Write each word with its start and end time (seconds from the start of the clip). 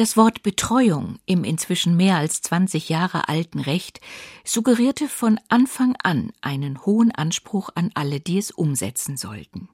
Das 0.00 0.16
Wort 0.16 0.42
Betreuung 0.42 1.18
im 1.26 1.44
inzwischen 1.44 1.94
mehr 1.94 2.16
als 2.16 2.40
20 2.40 2.88
Jahre 2.88 3.28
alten 3.28 3.60
Recht 3.60 4.00
suggerierte 4.44 5.08
von 5.08 5.38
Anfang 5.50 5.94
an 6.02 6.32
einen 6.40 6.86
hohen 6.86 7.12
Anspruch 7.12 7.68
an 7.74 7.90
alle, 7.92 8.18
die 8.18 8.38
es 8.38 8.50
umsetzen 8.50 9.18
sollten. 9.18 9.68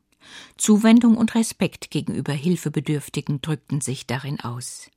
Zuwendung 0.56 1.16
und 1.16 1.36
Respekt 1.36 1.92
gegenüber 1.92 2.32
Hilfebedürftigen 2.32 3.40
drückten 3.40 3.80
sich 3.80 4.08
darin 4.08 4.40
aus. 4.40 4.90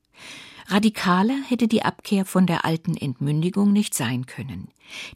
Radikaler 0.66 1.38
hätte 1.48 1.68
die 1.68 1.84
Abkehr 1.84 2.26
von 2.26 2.48
der 2.48 2.66
alten 2.66 2.98
Entmündigung 2.98 3.72
nicht 3.72 3.94
sein 3.94 4.26
können. 4.26 4.70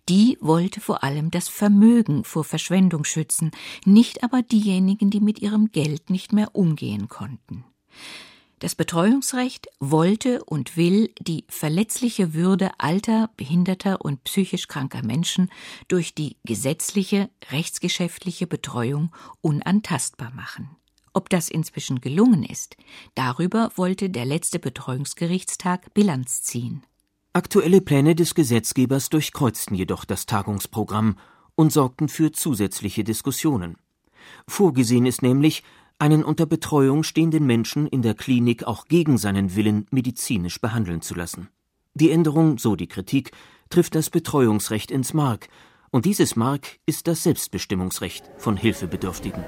Die 0.10 0.38
wollte 0.42 0.80
vor 0.80 1.04
allem 1.04 1.32
das 1.32 1.50
Vermögen 1.50 2.24
vor 2.24 2.44
Verschwendung 2.44 3.04
schützen, 3.04 3.50
nicht 3.84 4.24
aber 4.24 4.44
diejenigen, 4.44 5.10
die 5.10 5.22
mit 5.22 5.40
ihrem 5.40 5.72
Geld 5.72 6.12
nicht 6.12 6.34
mehr 6.34 6.54
umgehen 6.54 7.10
konnten. 7.10 7.66
Das 8.64 8.76
Betreuungsrecht 8.76 9.68
wollte 9.82 10.42
und 10.46 10.78
will 10.78 11.14
die 11.20 11.44
verletzliche 11.50 12.34
Würde 12.34 12.72
alter, 12.78 13.30
behinderter 13.36 14.00
und 14.00 14.24
psychisch 14.24 14.70
kranker 14.70 15.04
Menschen 15.04 15.52
durch 15.90 16.16
die 16.16 16.38
gesetzliche, 16.46 17.30
rechtsgeschäftliche 17.52 18.48
Betreuung 18.48 19.14
unantastbar 19.42 20.32
machen. 20.34 20.70
Ob 21.12 21.30
das 21.30 21.50
inzwischen 21.50 22.00
gelungen 22.00 22.46
ist, 22.46 22.78
darüber 23.16 23.70
wollte 23.76 24.10
der 24.10 24.24
letzte 24.24 24.60
Betreuungsgerichtstag 24.60 25.94
Bilanz 25.94 26.42
ziehen. 26.44 26.86
Aktuelle 27.34 27.82
Pläne 27.82 28.16
des 28.16 28.34
Gesetzgebers 28.34 29.10
durchkreuzten 29.10 29.76
jedoch 29.76 30.06
das 30.06 30.26
Tagungsprogramm 30.26 31.18
und 31.56 31.74
sorgten 31.74 32.08
für 32.08 32.32
zusätzliche 32.32 33.04
Diskussionen. 33.04 33.76
Vorgesehen 34.48 35.06
ist 35.06 35.22
nämlich, 35.22 35.64
einen 36.04 36.26
unter 36.26 36.46
Betreuung 36.46 37.04
stehenden 37.04 37.46
Menschen 37.46 37.88
in 37.88 38.02
der 38.02 38.14
Klinik 38.14 38.66
auch 38.66 38.90
gegen 38.90 39.18
seinen 39.18 39.56
Willen 39.56 39.88
medizinisch 39.90 40.60
behandeln 40.60 41.02
zu 41.02 41.16
lassen. 41.16 41.48
Die 41.94 42.12
Änderung, 42.12 42.58
so 42.58 42.76
die 42.76 42.88
Kritik, 42.88 43.32
trifft 43.70 43.96
das 43.96 44.10
Betreuungsrecht 44.10 44.92
ins 44.92 45.14
Mark, 45.14 45.48
und 45.92 46.04
dieses 46.04 46.36
Mark 46.36 46.80
ist 46.86 47.08
das 47.08 47.24
Selbstbestimmungsrecht 47.24 48.30
von 48.38 48.58
Hilfebedürftigen. 48.58 49.46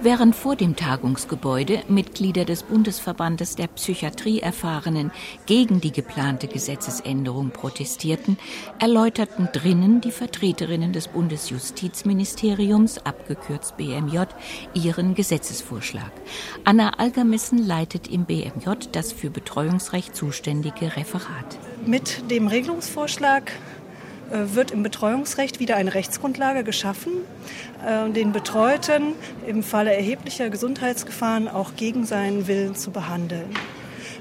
Während 0.00 0.36
vor 0.36 0.54
dem 0.54 0.76
Tagungsgebäude 0.76 1.82
Mitglieder 1.88 2.44
des 2.44 2.62
Bundesverbandes 2.62 3.56
der 3.56 3.66
Psychiatrieerfahrenen 3.66 5.10
gegen 5.46 5.80
die 5.80 5.90
geplante 5.90 6.46
Gesetzesänderung 6.46 7.50
protestierten, 7.50 8.38
erläuterten 8.78 9.48
drinnen 9.52 10.00
die 10.00 10.12
Vertreterinnen 10.12 10.92
des 10.92 11.08
Bundesjustizministeriums, 11.08 12.98
abgekürzt 12.98 13.76
BMJ, 13.76 14.20
ihren 14.72 15.16
Gesetzesvorschlag. 15.16 16.12
Anna 16.64 16.90
Algermissen 16.98 17.66
leitet 17.66 18.06
im 18.06 18.24
BMJ 18.24 18.70
das 18.92 19.12
für 19.12 19.30
Betreuungsrecht 19.30 20.14
zuständige 20.14 20.94
Referat. 20.96 21.58
Mit 21.86 22.30
dem 22.30 22.46
Regelungsvorschlag 22.46 23.50
wird 24.30 24.70
im 24.70 24.82
Betreuungsrecht 24.82 25.60
wieder 25.60 25.76
eine 25.76 25.94
Rechtsgrundlage 25.94 26.64
geschaffen, 26.64 27.12
äh, 27.86 28.10
den 28.10 28.32
Betreuten 28.32 29.14
im 29.46 29.62
Falle 29.62 29.94
erheblicher 29.94 30.50
Gesundheitsgefahren 30.50 31.48
auch 31.48 31.76
gegen 31.76 32.04
seinen 32.04 32.46
Willen 32.46 32.74
zu 32.74 32.90
behandeln. 32.90 33.50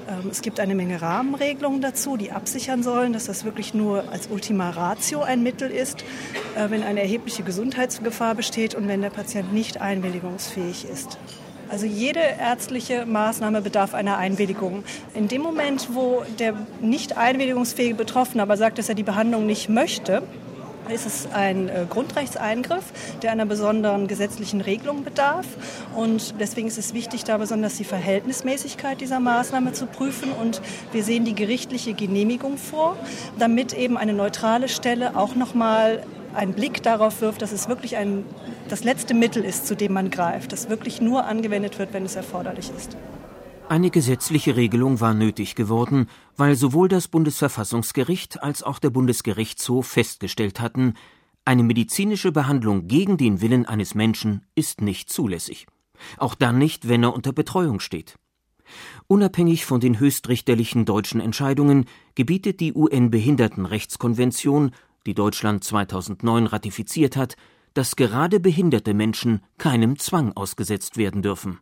Ähm, 0.07 0.29
es 0.31 0.41
gibt 0.41 0.59
eine 0.59 0.75
Menge 0.75 1.01
Rahmenregelungen 1.01 1.81
dazu, 1.81 2.17
die 2.17 2.31
absichern 2.31 2.83
sollen, 2.83 3.13
dass 3.13 3.25
das 3.25 3.45
wirklich 3.45 3.73
nur 3.73 4.09
als 4.11 4.27
Ultima 4.27 4.69
Ratio 4.69 5.21
ein 5.21 5.43
Mittel 5.43 5.69
ist, 5.69 6.03
äh, 6.55 6.69
wenn 6.69 6.83
eine 6.83 7.01
erhebliche 7.01 7.43
Gesundheitsgefahr 7.43 8.35
besteht 8.35 8.75
und 8.75 8.87
wenn 8.87 9.01
der 9.01 9.09
Patient 9.09 9.53
nicht 9.53 9.81
einwilligungsfähig 9.81 10.85
ist. 10.85 11.17
Also 11.69 11.85
jede 11.85 12.19
ärztliche 12.19 13.05
Maßnahme 13.05 13.61
bedarf 13.61 13.93
einer 13.93 14.17
Einwilligung. 14.17 14.83
In 15.13 15.27
dem 15.27 15.41
Moment, 15.41 15.89
wo 15.93 16.23
der 16.39 16.53
nicht 16.81 17.17
einwilligungsfähige 17.17 17.95
Betroffene 17.95 18.41
aber 18.41 18.57
sagt, 18.57 18.77
dass 18.77 18.89
er 18.89 18.95
die 18.95 19.03
Behandlung 19.03 19.45
nicht 19.45 19.67
möchte, 19.69 20.23
ist 20.89 21.05
es 21.05 21.27
ein 21.33 21.69
äh, 21.69 21.85
Grundrechtseingriff, 21.89 22.85
der 23.21 23.31
einer 23.31 23.45
besonderen 23.45 24.07
gesetzlichen 24.07 24.61
Regelung 24.61 25.03
bedarf. 25.03 25.45
Und 25.95 26.39
deswegen 26.39 26.67
ist 26.67 26.77
es 26.77 26.93
wichtig, 26.93 27.23
da 27.23 27.37
besonders 27.37 27.75
die 27.75 27.83
Verhältnismäßigkeit 27.83 29.01
dieser 29.01 29.19
Maßnahme 29.19 29.73
zu 29.73 29.85
prüfen. 29.85 30.31
Und 30.31 30.61
wir 30.91 31.03
sehen 31.03 31.25
die 31.25 31.35
gerichtliche 31.35 31.93
Genehmigung 31.93 32.57
vor, 32.57 32.95
damit 33.37 33.73
eben 33.73 33.97
eine 33.97 34.13
neutrale 34.13 34.69
Stelle 34.69 35.15
auch 35.17 35.35
nochmal 35.35 36.03
einen 36.37 36.53
Blick 36.53 36.83
darauf 36.83 37.21
wirft, 37.21 37.41
dass 37.41 37.51
es 37.51 37.67
wirklich 37.67 37.97
ein, 37.97 38.23
das 38.69 38.83
letzte 38.83 39.13
Mittel 39.13 39.43
ist, 39.43 39.67
zu 39.67 39.75
dem 39.75 39.93
man 39.93 40.09
greift, 40.09 40.51
das 40.51 40.69
wirklich 40.69 41.01
nur 41.01 41.25
angewendet 41.25 41.79
wird, 41.79 41.93
wenn 41.93 42.05
es 42.05 42.15
erforderlich 42.15 42.71
ist. 42.75 42.95
Eine 43.69 43.89
gesetzliche 43.89 44.55
Regelung 44.55 45.01
war 45.01 45.13
nötig 45.13 45.55
geworden, 45.55 46.07
weil 46.37 46.55
sowohl 46.55 46.87
das 46.87 47.09
Bundesverfassungsgericht 47.09 48.41
als 48.41 48.63
auch 48.63 48.79
der 48.79 48.91
Bundesgerichtshof 48.91 49.87
festgestellt 49.87 50.61
hatten, 50.61 50.93
eine 51.43 51.63
medizinische 51.63 52.31
Behandlung 52.31 52.87
gegen 52.87 53.17
den 53.17 53.41
Willen 53.41 53.65
eines 53.65 53.93
Menschen 53.95 54.45
ist 54.55 54.81
nicht 54.81 55.09
zulässig. 55.09 55.67
Auch 56.17 56.35
dann 56.35 56.57
nicht, 56.57 56.87
wenn 56.87 57.03
er 57.03 57.13
unter 57.13 57.33
Betreuung 57.33 57.79
steht. 57.79 58.15
Unabhängig 59.07 59.65
von 59.65 59.79
den 59.79 59.99
höchstrichterlichen 59.99 60.85
deutschen 60.85 61.21
Entscheidungen 61.21 61.85
gebietet 62.15 62.59
die 62.59 62.73
UN-Behindertenrechtskonvention 62.73 64.71
die 65.07 65.15
Deutschland 65.15 65.63
2009 65.63 66.45
ratifiziert 66.45 67.15
hat, 67.17 67.35
dass 67.73 67.95
gerade 67.95 68.39
behinderte 68.39 68.93
Menschen 68.93 69.41
keinem 69.57 69.97
Zwang 69.97 70.33
ausgesetzt 70.33 70.97
werden 70.97 71.21
dürfen. 71.21 71.59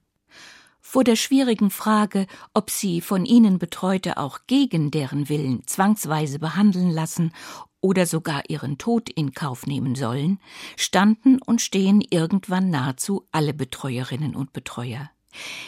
Vor 0.81 1.03
der 1.03 1.15
schwierigen 1.15 1.71
Frage, 1.71 2.27
ob 2.53 2.69
sie 2.69 3.01
von 3.01 3.25
ihnen 3.25 3.57
Betreute 3.57 4.17
auch 4.17 4.39
gegen 4.47 4.91
deren 4.91 5.29
Willen 5.29 5.65
zwangsweise 5.65 6.39
behandeln 6.39 6.89
lassen 6.89 7.33
oder 7.81 8.05
sogar 8.05 8.43
ihren 8.49 8.77
Tod 8.77 9.09
in 9.09 9.33
Kauf 9.33 9.67
nehmen 9.67 9.95
sollen, 9.95 10.39
standen 10.77 11.39
und 11.41 11.61
stehen 11.61 12.03
irgendwann 12.09 12.69
nahezu 12.69 13.27
alle 13.31 13.53
Betreuerinnen 13.53 14.35
und 14.35 14.53
Betreuer. 14.53 15.09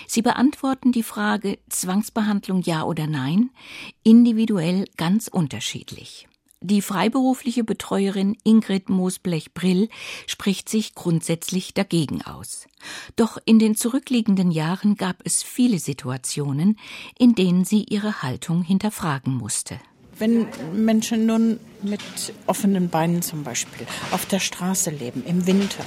Sie 0.08 0.22
beantworten 0.22 0.92
die 0.92 1.04
Frage 1.04 1.60
Zwangsbehandlung 1.70 2.62
ja 2.62 2.84
oder 2.84 3.06
nein 3.06 3.50
individuell 4.04 4.86
ganz 4.96 5.28
unterschiedlich. 5.28 6.28
Die 6.62 6.82
freiberufliche 6.82 7.64
Betreuerin 7.64 8.36
Ingrid 8.44 8.90
Moosblech-Brill 8.90 9.90
spricht 10.26 10.70
sich 10.70 10.96
grundsätzlich 10.96 11.76
dagegen 11.76 12.24
aus. 12.24 12.68
Doch 13.16 13.38
in 13.46 13.60
den 13.60 13.76
zurückliegenden 13.76 14.50
Jahren 14.50 14.96
gab 14.96 15.18
es 15.24 15.44
viele 15.44 15.78
Situationen, 15.78 16.80
in 17.20 17.36
denen 17.36 17.64
sie 17.64 17.84
ihre 17.84 18.24
Haltung 18.24 18.64
hinterfragen 18.64 19.36
musste. 19.36 19.80
Wenn 20.18 20.48
Menschen 20.74 21.28
nun 21.28 21.60
mit 21.84 22.02
offenen 22.48 22.90
Beinen 22.90 23.22
zum 23.22 23.44
Beispiel 23.44 23.86
auf 24.10 24.26
der 24.26 24.40
Straße 24.40 24.90
leben 24.90 25.24
im 25.28 25.46
Winter 25.46 25.86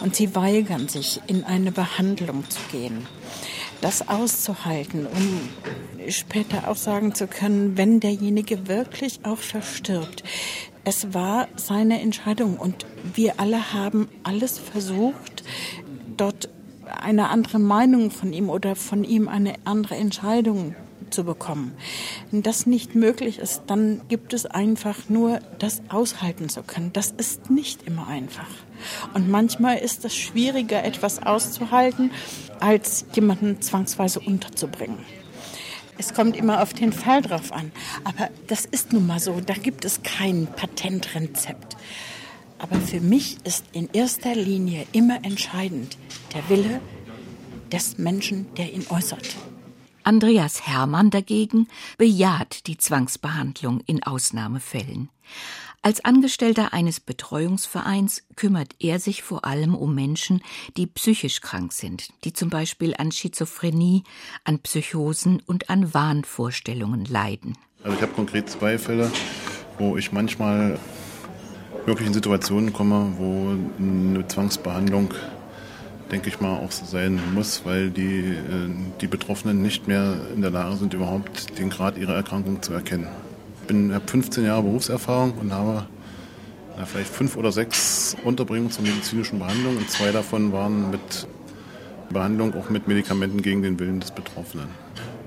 und 0.00 0.14
sie 0.14 0.36
weigern 0.36 0.86
sich, 0.88 1.20
in 1.26 1.42
eine 1.42 1.72
Behandlung 1.72 2.48
zu 2.48 2.60
gehen, 2.70 3.08
das 3.80 4.08
auszuhalten, 4.08 5.06
um 5.06 5.48
später 6.10 6.68
auch 6.68 6.76
sagen 6.76 7.14
zu 7.14 7.26
können, 7.26 7.76
wenn 7.76 8.00
derjenige 8.00 8.68
wirklich 8.68 9.20
auch 9.24 9.38
verstirbt. 9.38 10.22
Es 10.84 11.12
war 11.14 11.48
seine 11.56 12.00
Entscheidung 12.00 12.56
und 12.56 12.86
wir 13.14 13.40
alle 13.40 13.72
haben 13.72 14.08
alles 14.22 14.58
versucht, 14.58 15.42
dort 16.16 16.48
eine 16.86 17.28
andere 17.28 17.58
Meinung 17.58 18.10
von 18.10 18.32
ihm 18.32 18.48
oder 18.48 18.76
von 18.76 19.02
ihm 19.04 19.28
eine 19.28 19.54
andere 19.64 19.96
Entscheidung 19.96 20.76
zu 21.10 21.24
bekommen. 21.24 21.72
Wenn 22.30 22.42
das 22.42 22.66
nicht 22.66 22.94
möglich 22.94 23.38
ist, 23.38 23.62
dann 23.66 24.00
gibt 24.08 24.32
es 24.32 24.46
einfach 24.46 25.08
nur 25.08 25.40
das 25.58 25.82
aushalten 25.88 26.48
zu 26.48 26.62
können. 26.62 26.92
Das 26.92 27.10
ist 27.10 27.50
nicht 27.50 27.82
immer 27.86 28.06
einfach. 28.06 28.48
Und 29.14 29.28
manchmal 29.28 29.78
ist 29.78 30.04
es 30.04 30.16
schwieriger, 30.16 30.84
etwas 30.84 31.22
auszuhalten, 31.22 32.10
als 32.60 33.06
jemanden 33.14 33.60
zwangsweise 33.60 34.20
unterzubringen. 34.20 34.98
Es 35.98 36.12
kommt 36.12 36.36
immer 36.36 36.62
auf 36.62 36.74
den 36.74 36.92
Fall 36.92 37.22
drauf 37.22 37.52
an. 37.52 37.72
Aber 38.04 38.28
das 38.46 38.64
ist 38.66 38.92
nun 38.92 39.06
mal 39.06 39.20
so. 39.20 39.40
Da 39.40 39.54
gibt 39.54 39.84
es 39.84 40.02
kein 40.02 40.46
Patentrezept. 40.46 41.76
Aber 42.58 42.76
für 42.76 43.00
mich 43.00 43.38
ist 43.44 43.64
in 43.72 43.88
erster 43.92 44.34
Linie 44.34 44.86
immer 44.92 45.24
entscheidend 45.24 45.96
der 46.34 46.48
Wille 46.48 46.80
des 47.72 47.98
Menschen, 47.98 48.46
der 48.56 48.72
ihn 48.72 48.86
äußert. 48.88 49.36
Andreas 50.04 50.66
Hermann 50.66 51.10
dagegen 51.10 51.66
bejaht 51.98 52.68
die 52.68 52.78
Zwangsbehandlung 52.78 53.80
in 53.86 54.04
Ausnahmefällen. 54.04 55.08
Als 55.82 56.04
Angestellter 56.04 56.72
eines 56.72 57.00
Betreuungsvereins 57.00 58.24
kümmert 58.34 58.74
er 58.80 58.98
sich 58.98 59.22
vor 59.22 59.44
allem 59.44 59.74
um 59.74 59.94
Menschen, 59.94 60.42
die 60.76 60.86
psychisch 60.86 61.40
krank 61.40 61.72
sind, 61.72 62.08
die 62.24 62.32
zum 62.32 62.50
Beispiel 62.50 62.94
an 62.98 63.12
Schizophrenie, 63.12 64.02
an 64.44 64.58
Psychosen 64.60 65.42
und 65.46 65.70
an 65.70 65.94
Wahnvorstellungen 65.94 67.04
leiden. 67.04 67.56
Also 67.82 67.96
ich 67.96 68.02
habe 68.02 68.12
konkret 68.12 68.50
zwei 68.50 68.78
Fälle, 68.78 69.12
wo 69.78 69.96
ich 69.96 70.10
manchmal 70.10 70.78
wirklich 71.84 72.08
in 72.08 72.14
Situationen 72.14 72.72
komme, 72.72 73.14
wo 73.16 73.56
eine 73.78 74.26
Zwangsbehandlung 74.26 75.14
denke 76.10 76.28
ich 76.28 76.40
mal, 76.40 76.56
auch 76.58 76.70
sein 76.70 77.20
muss, 77.34 77.64
weil 77.64 77.90
die, 77.90 78.20
äh, 78.20 78.70
die 79.00 79.06
Betroffenen 79.06 79.62
nicht 79.62 79.88
mehr 79.88 80.16
in 80.34 80.42
der 80.42 80.50
Lage 80.50 80.76
sind, 80.76 80.94
überhaupt 80.94 81.58
den 81.58 81.70
Grad 81.70 81.98
ihrer 81.98 82.14
Erkrankung 82.14 82.62
zu 82.62 82.72
erkennen. 82.72 83.08
Ich 83.68 83.94
habe 83.94 84.06
15 84.06 84.44
Jahre 84.44 84.62
Berufserfahrung 84.62 85.34
und 85.40 85.52
habe 85.52 85.86
na, 86.76 86.84
vielleicht 86.84 87.10
fünf 87.10 87.36
oder 87.36 87.50
sechs 87.50 88.16
Unterbringungen 88.22 88.70
zur 88.70 88.84
medizinischen 88.84 89.38
Behandlung 89.38 89.76
und 89.76 89.90
zwei 89.90 90.12
davon 90.12 90.52
waren 90.52 90.90
mit 90.90 91.26
Behandlung 92.10 92.54
auch 92.54 92.70
mit 92.70 92.86
Medikamenten 92.86 93.42
gegen 93.42 93.62
den 93.62 93.80
Willen 93.80 93.98
des 93.98 94.12
Betroffenen. 94.12 94.68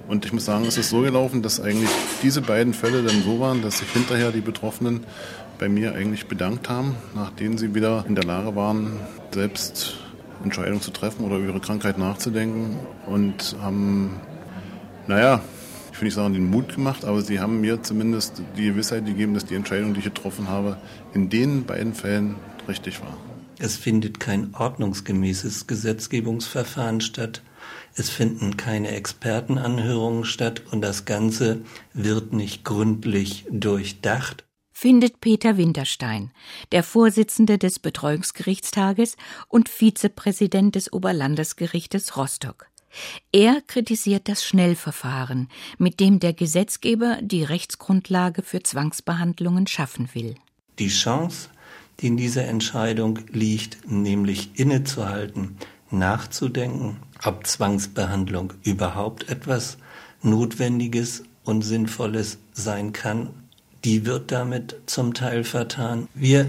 Und 0.07 0.25
ich 0.25 0.31
muss 0.31 0.45
sagen, 0.45 0.65
es 0.65 0.77
ist 0.77 0.89
so 0.89 1.01
gelaufen, 1.01 1.41
dass 1.41 1.59
eigentlich 1.59 1.89
diese 2.23 2.41
beiden 2.41 2.73
Fälle 2.73 3.03
dann 3.03 3.21
so 3.23 3.39
waren, 3.39 3.61
dass 3.61 3.79
sich 3.79 3.89
hinterher 3.89 4.31
die 4.31 4.41
Betroffenen 4.41 5.01
bei 5.59 5.67
mir 5.67 5.93
eigentlich 5.93 6.27
bedankt 6.27 6.69
haben, 6.69 6.95
nachdem 7.15 7.57
sie 7.57 7.75
wieder 7.75 8.05
in 8.07 8.15
der 8.15 8.23
Lage 8.23 8.55
waren, 8.55 8.93
selbst 9.31 9.97
Entscheidungen 10.43 10.81
zu 10.81 10.91
treffen 10.91 11.25
oder 11.25 11.35
über 11.35 11.49
ihre 11.49 11.59
Krankheit 11.59 11.97
nachzudenken 11.97 12.77
und 13.05 13.55
haben, 13.61 14.21
naja, 15.07 15.41
ich 15.99 16.01
will 16.01 16.07
nicht 16.07 16.15
sagen, 16.15 16.33
den 16.33 16.49
Mut 16.49 16.75
gemacht, 16.75 17.03
aber 17.03 17.21
sie 17.21 17.41
haben 17.41 17.59
mir 17.59 17.83
zumindest 17.83 18.41
die 18.55 18.67
Gewissheit 18.67 19.05
gegeben, 19.05 19.33
dass 19.33 19.43
die 19.43 19.55
Entscheidung, 19.55 19.93
die 19.93 19.99
ich 19.99 20.05
getroffen 20.05 20.47
habe, 20.47 20.77
in 21.13 21.29
den 21.29 21.65
beiden 21.65 21.93
Fällen 21.93 22.37
richtig 22.69 23.01
war. 23.01 23.17
Es 23.57 23.75
findet 23.75 24.17
kein 24.17 24.55
ordnungsgemäßes 24.55 25.67
Gesetzgebungsverfahren 25.67 27.01
statt. 27.01 27.41
Es 27.95 28.09
finden 28.09 28.55
keine 28.55 28.91
Expertenanhörungen 28.91 30.23
statt 30.23 30.61
und 30.71 30.79
das 30.79 31.03
Ganze 31.03 31.63
wird 31.93 32.31
nicht 32.31 32.63
gründlich 32.63 33.45
durchdacht. 33.51 34.45
Findet 34.71 35.19
Peter 35.19 35.57
Winterstein, 35.57 36.31
der 36.71 36.83
Vorsitzende 36.83 37.57
des 37.57 37.79
Betreuungsgerichtstages 37.79 39.17
und 39.49 39.67
Vizepräsident 39.67 40.75
des 40.75 40.93
Oberlandesgerichtes 40.93 42.15
Rostock. 42.15 42.68
Er 43.31 43.61
kritisiert 43.67 44.27
das 44.27 44.43
Schnellverfahren, 44.43 45.49
mit 45.77 45.99
dem 45.99 46.19
der 46.19 46.33
Gesetzgeber 46.33 47.19
die 47.21 47.43
Rechtsgrundlage 47.43 48.43
für 48.43 48.63
Zwangsbehandlungen 48.63 49.67
schaffen 49.67 50.09
will. 50.13 50.35
Die 50.79 50.89
Chance, 50.89 51.49
die 51.99 52.07
in 52.07 52.17
dieser 52.17 52.45
Entscheidung 52.45 53.19
liegt, 53.31 53.89
nämlich 53.89 54.51
innezuhalten, 54.59 55.57
nachzudenken, 55.91 56.97
ob 57.23 57.45
Zwangsbehandlung 57.45 58.53
überhaupt 58.63 59.29
etwas 59.29 59.77
Notwendiges 60.21 61.23
und 61.43 61.61
Sinnvolles 61.63 62.37
sein 62.53 62.93
kann, 62.93 63.29
die 63.85 64.05
wird 64.05 64.31
damit 64.31 64.75
zum 64.85 65.13
Teil 65.13 65.43
vertan. 65.43 66.07
Wir 66.13 66.47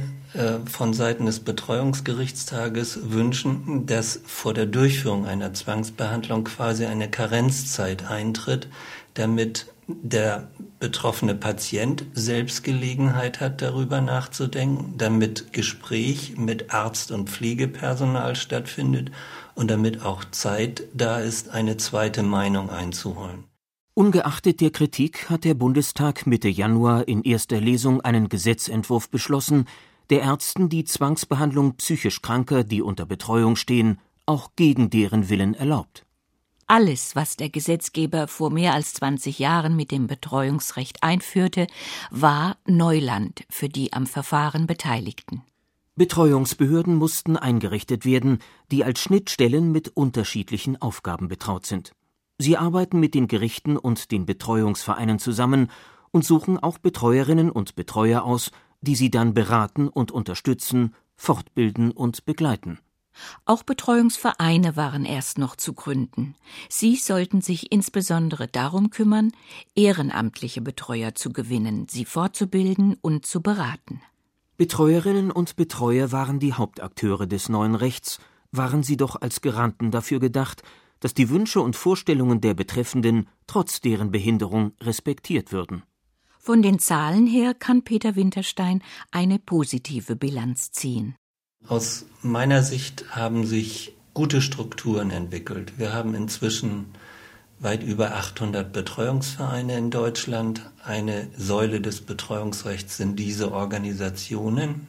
von 0.67 0.93
Seiten 0.93 1.27
des 1.27 1.41
Betreuungsgerichtstages 1.41 3.11
wünschen, 3.11 3.87
dass 3.87 4.21
vor 4.25 4.55
der 4.55 4.67
Durchführung 4.67 5.27
einer 5.27 5.53
Zwangsbehandlung 5.55 6.45
quasi 6.45 6.87
eine 6.87 7.11
Karenzzeit 7.11 8.09
eintritt, 8.09 8.69
damit 9.15 9.67
der 9.89 10.49
betroffene 10.79 11.35
Patient 11.35 12.05
selbst 12.15 12.63
Gelegenheit 12.65 13.41
hat, 13.41 13.61
darüber 13.61 14.01
nachzudenken, 14.01 14.95
damit 14.97 15.53
Gespräch 15.53 16.37
mit 16.37 16.73
Arzt 16.73 17.11
und 17.11 17.29
Pflegepersonal 17.29 18.37
stattfindet 18.37 19.11
und 19.55 19.71
damit 19.71 20.03
auch 20.03 20.25
Zeit 20.31 20.85
da 20.95 21.21
ist, 21.21 21.51
eine 21.51 21.77
zweite 21.77 22.23
Meinung 22.23 22.71
einzuholen. 22.71 23.45
Ungeachtet 23.95 24.61
der 24.61 24.71
Kritik 24.71 25.29
hat 25.29 25.45
der 25.45 25.55
Bundestag 25.55 26.27
Mitte 26.27 26.49
Januar 26.49 27.09
in 27.09 27.23
erster 27.23 27.61
Lesung 27.61 28.01
einen 28.01 28.29
Gesetzentwurf 28.29 29.11
beschlossen, 29.11 29.67
der 30.11 30.23
Ärzten 30.23 30.69
die 30.69 30.85
Zwangsbehandlung 30.85 31.77
psychisch 31.77 32.21
Kranker, 32.21 32.65
die 32.65 32.83
unter 32.83 33.07
Betreuung 33.07 33.57
stehen, 33.57 33.99
auch 34.27 34.51
gegen 34.57 34.91
deren 34.91 35.29
Willen 35.29 35.55
erlaubt. 35.55 36.05
Alles, 36.67 37.17
was 37.17 37.37
der 37.37 37.49
Gesetzgeber 37.49 38.29
vor 38.29 38.51
mehr 38.51 38.75
als 38.75 38.95
20 38.95 39.41
Jahren 39.41 39.75
mit 39.75 39.91
dem 39.91 40.07
Betreuungsrecht 40.07 41.03
einführte, 41.03 41.67
war 42.11 42.59
Neuland 42.65 43.45
für 43.51 43.69
die 43.69 43.93
am 43.93 44.07
Verfahren 44.07 44.69
Beteiligten. 44.69 45.43
Betreuungsbehörden 45.97 46.95
mussten 46.95 47.37
eingerichtet 47.37 48.05
werden, 48.05 48.39
die 48.71 48.85
als 48.85 49.01
Schnittstellen 49.01 49.73
mit 49.73 49.89
unterschiedlichen 49.89 50.81
Aufgaben 50.81 51.27
betraut 51.29 51.67
sind. 51.67 51.93
Sie 52.39 52.57
arbeiten 52.57 53.01
mit 53.01 53.15
den 53.15 53.27
Gerichten 53.27 53.77
und 53.77 54.13
den 54.13 54.25
Betreuungsvereinen 54.25 55.19
zusammen 55.19 55.71
und 56.13 56.25
suchen 56.25 56.59
auch 56.59 56.79
Betreuerinnen 56.79 57.51
und 57.51 57.75
Betreuer 57.75 58.23
aus, 58.23 58.53
die 58.81 58.95
sie 58.95 59.11
dann 59.11 59.35
beraten 59.35 59.89
und 59.89 60.11
unterstützen, 60.11 60.95
fortbilden 61.17 61.91
und 61.91 62.25
begleiten. 62.25 62.79
Auch 63.45 63.63
Betreuungsvereine 63.63 64.77
waren 64.77 65.05
erst 65.05 65.39
noch 65.39 65.57
zu 65.57 65.73
gründen. 65.73 66.35
Sie 66.69 66.97
sollten 66.97 67.41
sich 67.41 67.73
insbesondere 67.73 68.49
darum 68.49 68.91
kümmern, 68.91 69.33
ehrenamtliche 69.75 70.63
Betreuer 70.63 71.15
zu 71.15 71.33
gewinnen, 71.33 71.87
sie 71.89 72.05
fortzubilden 72.05 72.97
und 73.01 73.27
zu 73.27 73.43
beraten. 73.43 74.01
Betreuerinnen 74.57 75.31
und 75.31 75.57
Betreuer 75.57 76.13
waren 76.13 76.39
die 76.39 76.53
Hauptakteure 76.53 77.27
des 77.27 77.49
neuen 77.49 77.75
Rechts, 77.75 78.21
waren 78.53 78.83
sie 78.83 78.97
doch 78.97 79.21
als 79.21 79.41
Garanten 79.41 79.91
dafür 79.91 80.21
gedacht, 80.21 80.63
dass 81.01 81.15
die 81.15 81.31
Wünsche 81.31 81.61
und 81.63 81.77
Vorstellungen 81.77 82.41
der 82.41 82.55
Betreffenden 82.55 83.29
trotz 83.47 83.81
deren 83.81 84.11
Behinderung 84.11 84.73
respektiert 84.81 85.51
würden. 85.51 85.83
Von 86.43 86.63
den 86.63 86.79
Zahlen 86.79 87.27
her 87.27 87.53
kann 87.53 87.83
Peter 87.85 88.17
Winterstein 88.17 88.83
eine 89.11 89.39
positive 89.39 90.17
Bilanz 90.17 90.73
ziehen. 90.73 91.15
Aus 91.69 92.07
meiner 92.23 92.63
Sicht 92.63 93.05
haben 93.15 93.45
sich 93.45 93.93
gute 94.15 94.41
Strukturen 94.41 95.11
entwickelt. 95.11 95.75
Wir 95.77 95.93
haben 95.93 96.15
inzwischen 96.15 96.87
weit 97.59 97.83
über 97.83 98.15
800 98.17 98.73
Betreuungsvereine 98.73 99.77
in 99.77 99.91
Deutschland. 99.91 100.63
Eine 100.83 101.29
Säule 101.37 101.83
des 101.83 102.01
Betreuungsrechts 102.01 102.97
sind 102.97 103.17
diese 103.17 103.53
Organisationen. 103.53 104.89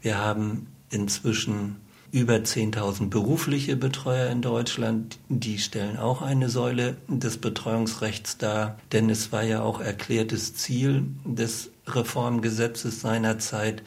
Wir 0.00 0.16
haben 0.16 0.68
inzwischen 0.88 1.76
über 2.10 2.34
10.000 2.36 3.10
berufliche 3.10 3.76
Betreuer 3.76 4.30
in 4.30 4.42
Deutschland. 4.42 5.18
Die 5.28 5.58
stellen 5.58 5.98
auch 5.98 6.22
eine 6.22 6.48
Säule 6.48 6.96
des 7.08 7.38
Betreuungsrechts 7.38 8.38
dar, 8.38 8.78
denn 8.92 9.10
es 9.10 9.32
war 9.32 9.42
ja 9.42 9.62
auch 9.62 9.80
erklärtes 9.80 10.54
Ziel 10.54 11.06
des 11.24 11.70
Reformgesetzes 11.86 13.00
seinerzeit, 13.00 13.82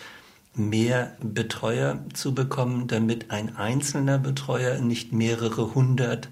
mehr 0.53 1.15
Betreuer 1.21 1.99
zu 2.13 2.35
bekommen, 2.35 2.87
damit 2.87 3.31
ein 3.31 3.55
einzelner 3.55 4.19
Betreuer 4.19 4.79
nicht 4.79 5.13
mehrere 5.13 5.73
hundert 5.73 6.29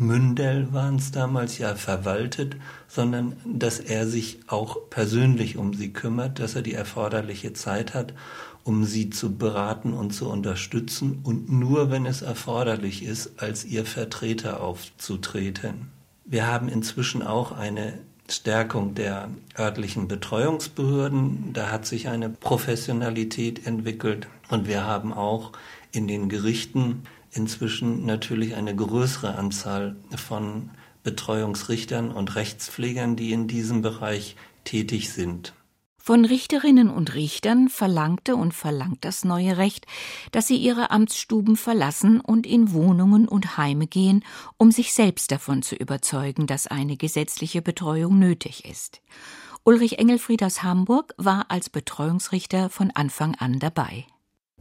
Mündel 0.00 0.72
waren 0.72 0.96
es 0.96 1.10
damals 1.12 1.58
ja 1.58 1.74
verwaltet, 1.74 2.56
sondern 2.88 3.36
dass 3.44 3.80
er 3.80 4.06
sich 4.06 4.40
auch 4.46 4.88
persönlich 4.88 5.58
um 5.58 5.74
sie 5.74 5.92
kümmert, 5.92 6.38
dass 6.38 6.54
er 6.54 6.62
die 6.62 6.72
erforderliche 6.72 7.52
Zeit 7.52 7.92
hat, 7.92 8.14
um 8.64 8.84
sie 8.84 9.10
zu 9.10 9.36
beraten 9.36 9.92
und 9.92 10.12
zu 10.12 10.28
unterstützen 10.28 11.20
und 11.22 11.50
nur 11.50 11.90
wenn 11.90 12.06
es 12.06 12.22
erforderlich 12.22 13.02
ist, 13.02 13.40
als 13.40 13.64
ihr 13.64 13.84
Vertreter 13.84 14.62
aufzutreten. 14.62 15.88
Wir 16.24 16.46
haben 16.46 16.68
inzwischen 16.68 17.22
auch 17.22 17.52
eine 17.52 17.94
Stärkung 18.28 18.94
der 18.94 19.28
örtlichen 19.58 20.08
Betreuungsbehörden. 20.08 21.52
Da 21.52 21.70
hat 21.70 21.86
sich 21.86 22.08
eine 22.08 22.30
Professionalität 22.30 23.66
entwickelt. 23.66 24.28
Und 24.48 24.68
wir 24.68 24.84
haben 24.84 25.12
auch 25.12 25.52
in 25.92 26.06
den 26.06 26.28
Gerichten 26.28 27.02
inzwischen 27.32 28.06
natürlich 28.06 28.54
eine 28.54 28.74
größere 28.74 29.34
Anzahl 29.34 29.96
von 30.16 30.70
Betreuungsrichtern 31.02 32.10
und 32.10 32.34
Rechtspflegern, 32.36 33.16
die 33.16 33.32
in 33.32 33.48
diesem 33.48 33.82
Bereich 33.82 34.36
tätig 34.64 35.12
sind. 35.12 35.54
Von 36.02 36.24
Richterinnen 36.24 36.88
und 36.88 37.14
Richtern 37.14 37.68
verlangte 37.68 38.34
und 38.34 38.54
verlangt 38.54 39.04
das 39.04 39.22
neue 39.22 39.58
Recht, 39.58 39.86
dass 40.32 40.46
sie 40.46 40.56
ihre 40.56 40.90
Amtsstuben 40.90 41.56
verlassen 41.56 42.20
und 42.22 42.46
in 42.46 42.72
Wohnungen 42.72 43.28
und 43.28 43.58
Heime 43.58 43.86
gehen, 43.86 44.24
um 44.56 44.72
sich 44.72 44.94
selbst 44.94 45.30
davon 45.30 45.62
zu 45.62 45.76
überzeugen, 45.76 46.46
dass 46.46 46.66
eine 46.66 46.96
gesetzliche 46.96 47.60
Betreuung 47.60 48.18
nötig 48.18 48.64
ist. 48.64 49.02
Ulrich 49.62 49.98
Engelfried 49.98 50.42
aus 50.42 50.62
Hamburg 50.62 51.12
war 51.18 51.50
als 51.50 51.68
Betreuungsrichter 51.68 52.70
von 52.70 52.90
Anfang 52.92 53.34
an 53.34 53.58
dabei. 53.58 54.06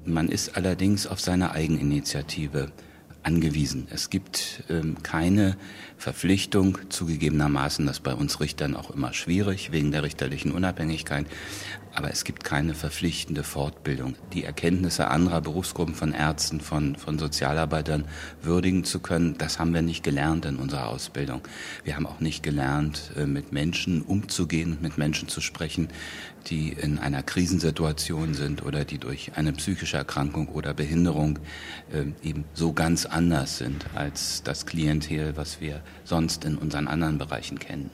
Man 0.03 0.27
ist 0.27 0.57
allerdings 0.57 1.07
auf 1.07 1.21
seine 1.21 1.51
Eigeninitiative 1.51 2.73
angewiesen. 3.29 3.87
Es 3.91 4.09
gibt 4.09 4.63
ähm, 4.71 5.03
keine 5.03 5.55
Verpflichtung, 5.99 6.79
zugegebenermaßen, 6.89 7.85
das 7.85 7.99
bei 7.99 8.15
uns 8.15 8.39
Richtern 8.39 8.75
auch 8.75 8.89
immer 8.89 9.13
schwierig 9.13 9.71
wegen 9.71 9.91
der 9.91 10.01
richterlichen 10.01 10.51
Unabhängigkeit, 10.51 11.27
aber 11.93 12.09
es 12.09 12.23
gibt 12.23 12.43
keine 12.43 12.73
verpflichtende 12.73 13.43
Fortbildung. 13.43 14.15
Die 14.33 14.45
Erkenntnisse 14.45 15.09
anderer 15.09 15.41
Berufsgruppen 15.41 15.93
von 15.93 16.13
Ärzten, 16.13 16.61
von, 16.61 16.95
von 16.95 17.19
Sozialarbeitern 17.19 18.05
würdigen 18.41 18.83
zu 18.83 18.99
können, 18.99 19.37
das 19.37 19.59
haben 19.59 19.73
wir 19.73 19.81
nicht 19.81 20.03
gelernt 20.03 20.45
in 20.45 20.55
unserer 20.55 20.87
Ausbildung. 20.87 21.41
Wir 21.83 21.95
haben 21.95 22.07
auch 22.07 22.21
nicht 22.21 22.41
gelernt, 22.41 23.11
äh, 23.15 23.25
mit 23.25 23.51
Menschen 23.51 24.01
umzugehen, 24.01 24.77
mit 24.81 24.97
Menschen 24.97 25.27
zu 25.27 25.41
sprechen, 25.41 25.89
die 26.47 26.69
in 26.69 26.97
einer 26.97 27.21
Krisensituation 27.21 28.33
sind 28.33 28.63
oder 28.63 28.85
die 28.85 28.97
durch 28.97 29.33
eine 29.35 29.51
psychische 29.53 29.97
Erkrankung 29.97 30.47
oder 30.47 30.73
Behinderung 30.73 31.39
äh, 31.91 32.05
eben 32.27 32.45
so 32.53 32.71
ganz 32.73 33.05
anders 33.05 33.18
sind 33.57 33.85
als 33.95 34.43
das 34.43 34.65
Klientel, 34.65 35.35
was 35.35 35.59
wir 35.59 35.81
sonst 36.03 36.45
in 36.45 36.57
unseren 36.57 36.87
anderen 36.87 37.17
Bereichen 37.17 37.59
kennen. 37.59 37.91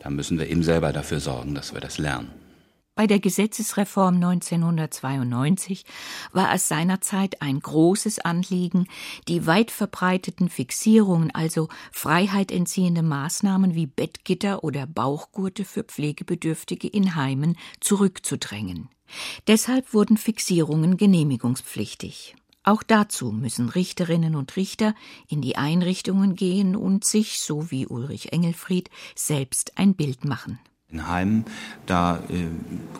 Da 0.00 0.10
müssen 0.10 0.38
wir 0.38 0.48
eben 0.48 0.62
selber 0.62 0.92
dafür 0.92 1.20
sorgen, 1.20 1.54
dass 1.54 1.74
wir 1.74 1.80
das 1.80 1.98
lernen. 1.98 2.30
Bei 2.94 3.06
der 3.06 3.20
Gesetzesreform 3.20 4.16
1992 4.16 5.84
war 6.32 6.52
es 6.52 6.68
seinerzeit 6.68 7.40
ein 7.40 7.58
großes 7.58 8.18
Anliegen, 8.18 8.86
die 9.28 9.46
weit 9.46 9.70
verbreiteten 9.70 10.50
Fixierungen, 10.50 11.30
also 11.34 11.68
freiheitentziehende 11.90 13.02
Maßnahmen 13.02 13.74
wie 13.74 13.86
Bettgitter 13.86 14.62
oder 14.62 14.86
Bauchgurte 14.86 15.64
für 15.64 15.84
Pflegebedürftige 15.84 16.86
in 16.86 17.14
Heimen 17.14 17.56
zurückzudrängen. 17.80 18.90
Deshalb 19.46 19.94
wurden 19.94 20.18
Fixierungen 20.18 20.98
genehmigungspflichtig. 20.98 22.34
Auch 22.64 22.84
dazu 22.84 23.32
müssen 23.32 23.68
Richterinnen 23.68 24.36
und 24.36 24.54
Richter 24.54 24.94
in 25.28 25.40
die 25.40 25.56
Einrichtungen 25.56 26.36
gehen 26.36 26.76
und 26.76 27.04
sich, 27.04 27.40
so 27.40 27.72
wie 27.72 27.88
Ulrich 27.88 28.32
Engelfried, 28.32 28.88
selbst 29.16 29.78
ein 29.78 29.94
Bild 29.94 30.24
machen. 30.24 30.60
In 30.88 31.08
Heimen, 31.08 31.44
da 31.86 32.18
äh, 32.28 32.44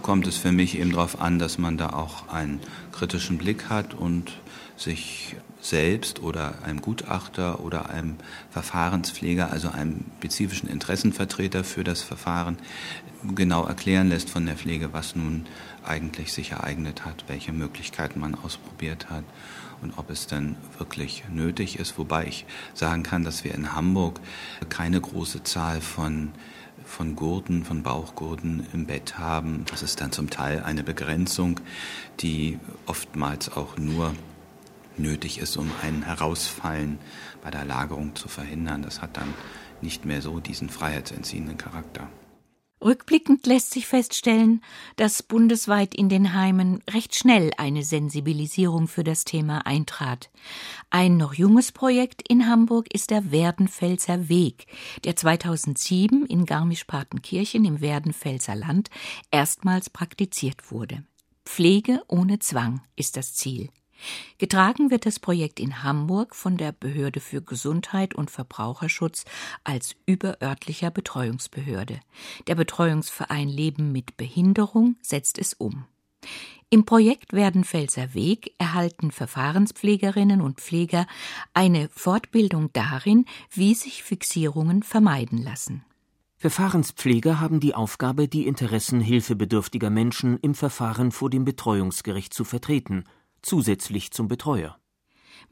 kommt 0.02 0.26
es 0.26 0.36
für 0.36 0.50
mich 0.50 0.78
eben 0.78 0.92
darauf 0.92 1.20
an, 1.20 1.38
dass 1.38 1.58
man 1.58 1.76
da 1.76 1.90
auch 1.90 2.28
einen 2.28 2.58
kritischen 2.90 3.38
Blick 3.38 3.68
hat 3.68 3.94
und 3.94 4.32
sich 4.76 5.36
selbst 5.60 6.20
oder 6.22 6.64
einem 6.64 6.80
Gutachter 6.80 7.60
oder 7.60 7.90
einem 7.90 8.16
Verfahrenspfleger, 8.50 9.52
also 9.52 9.68
einem 9.68 10.06
spezifischen 10.18 10.68
Interessenvertreter 10.68 11.62
für 11.62 11.84
das 11.84 12.02
Verfahren, 12.02 12.56
genau 13.36 13.64
erklären 13.64 14.08
lässt 14.08 14.28
von 14.28 14.46
der 14.46 14.56
Pflege, 14.56 14.92
was 14.92 15.14
nun 15.14 15.46
eigentlich 15.84 16.32
sich 16.32 16.50
ereignet 16.52 17.04
hat, 17.04 17.24
welche 17.28 17.52
Möglichkeiten 17.52 18.18
man 18.18 18.34
ausprobiert 18.34 19.10
hat 19.10 19.24
und 19.82 19.98
ob 19.98 20.10
es 20.10 20.26
dann 20.26 20.56
wirklich 20.78 21.24
nötig 21.30 21.78
ist. 21.78 21.98
Wobei 21.98 22.26
ich 22.26 22.46
sagen 22.74 23.02
kann, 23.02 23.24
dass 23.24 23.44
wir 23.44 23.54
in 23.54 23.74
Hamburg 23.74 24.20
keine 24.68 25.00
große 25.00 25.42
Zahl 25.42 25.80
von 25.80 26.32
von 26.84 27.14
Gurten, 27.14 27.64
von 27.64 27.82
Bauchgurten 27.82 28.66
im 28.72 28.86
Bett 28.86 29.18
haben. 29.18 29.64
Das 29.70 29.82
ist 29.82 30.00
dann 30.00 30.12
zum 30.12 30.30
Teil 30.30 30.62
eine 30.62 30.82
Begrenzung, 30.82 31.60
die 32.20 32.58
oftmals 32.86 33.56
auch 33.56 33.78
nur 33.78 34.14
nötig 34.96 35.38
ist, 35.38 35.56
um 35.56 35.70
ein 35.82 36.02
Herausfallen 36.02 36.98
bei 37.42 37.50
der 37.50 37.64
Lagerung 37.64 38.14
zu 38.14 38.28
verhindern. 38.28 38.82
Das 38.82 39.00
hat 39.00 39.16
dann 39.16 39.32
nicht 39.80 40.04
mehr 40.04 40.22
so 40.22 40.40
diesen 40.40 40.68
freiheitsentziehenden 40.68 41.56
Charakter. 41.56 42.08
Rückblickend 42.82 43.46
lässt 43.46 43.70
sich 43.70 43.86
feststellen, 43.86 44.62
dass 44.96 45.22
bundesweit 45.22 45.94
in 45.94 46.08
den 46.08 46.34
Heimen 46.34 46.82
recht 46.90 47.14
schnell 47.14 47.52
eine 47.56 47.84
Sensibilisierung 47.84 48.88
für 48.88 49.04
das 49.04 49.24
Thema 49.24 49.66
eintrat. 49.66 50.30
Ein 50.90 51.16
noch 51.16 51.34
junges 51.34 51.70
Projekt 51.70 52.28
in 52.28 52.48
Hamburg 52.48 52.92
ist 52.92 53.10
der 53.10 53.30
Werdenfelser 53.30 54.28
Weg, 54.28 54.66
der 55.04 55.14
2007 55.14 56.26
in 56.26 56.44
Garmisch-Partenkirchen 56.44 57.64
im 57.64 57.80
Werdenfelser 57.80 58.56
Land 58.56 58.90
erstmals 59.30 59.88
praktiziert 59.88 60.72
wurde. 60.72 61.04
Pflege 61.44 62.02
ohne 62.08 62.40
Zwang 62.40 62.82
ist 62.96 63.16
das 63.16 63.34
Ziel. 63.34 63.70
Getragen 64.38 64.90
wird 64.90 65.06
das 65.06 65.18
Projekt 65.18 65.60
in 65.60 65.82
Hamburg 65.82 66.34
von 66.34 66.56
der 66.56 66.72
Behörde 66.72 67.20
für 67.20 67.42
Gesundheit 67.42 68.14
und 68.14 68.30
Verbraucherschutz 68.30 69.24
als 69.64 69.94
überörtlicher 70.06 70.90
Betreuungsbehörde. 70.90 72.00
Der 72.46 72.54
Betreuungsverein 72.54 73.48
Leben 73.48 73.92
mit 73.92 74.16
Behinderung 74.16 74.96
setzt 75.02 75.38
es 75.38 75.54
um. 75.54 75.84
Im 76.70 76.86
Projekt 76.86 77.34
Werdenfelser 77.34 78.14
Weg 78.14 78.54
erhalten 78.56 79.10
Verfahrenspflegerinnen 79.10 80.40
und 80.40 80.58
Pfleger 80.58 81.06
eine 81.52 81.90
Fortbildung 81.90 82.72
darin, 82.72 83.26
wie 83.50 83.74
sich 83.74 84.02
Fixierungen 84.02 84.82
vermeiden 84.82 85.36
lassen. 85.42 85.84
Verfahrenspfleger 86.38 87.40
haben 87.40 87.60
die 87.60 87.74
Aufgabe, 87.74 88.26
die 88.26 88.46
Interessen 88.46 89.00
hilfebedürftiger 89.00 89.90
Menschen 89.90 90.38
im 90.38 90.54
Verfahren 90.54 91.12
vor 91.12 91.28
dem 91.28 91.44
Betreuungsgericht 91.44 92.32
zu 92.32 92.44
vertreten 92.44 93.04
zusätzlich 93.42 94.12
zum 94.12 94.28
Betreuer. 94.28 94.78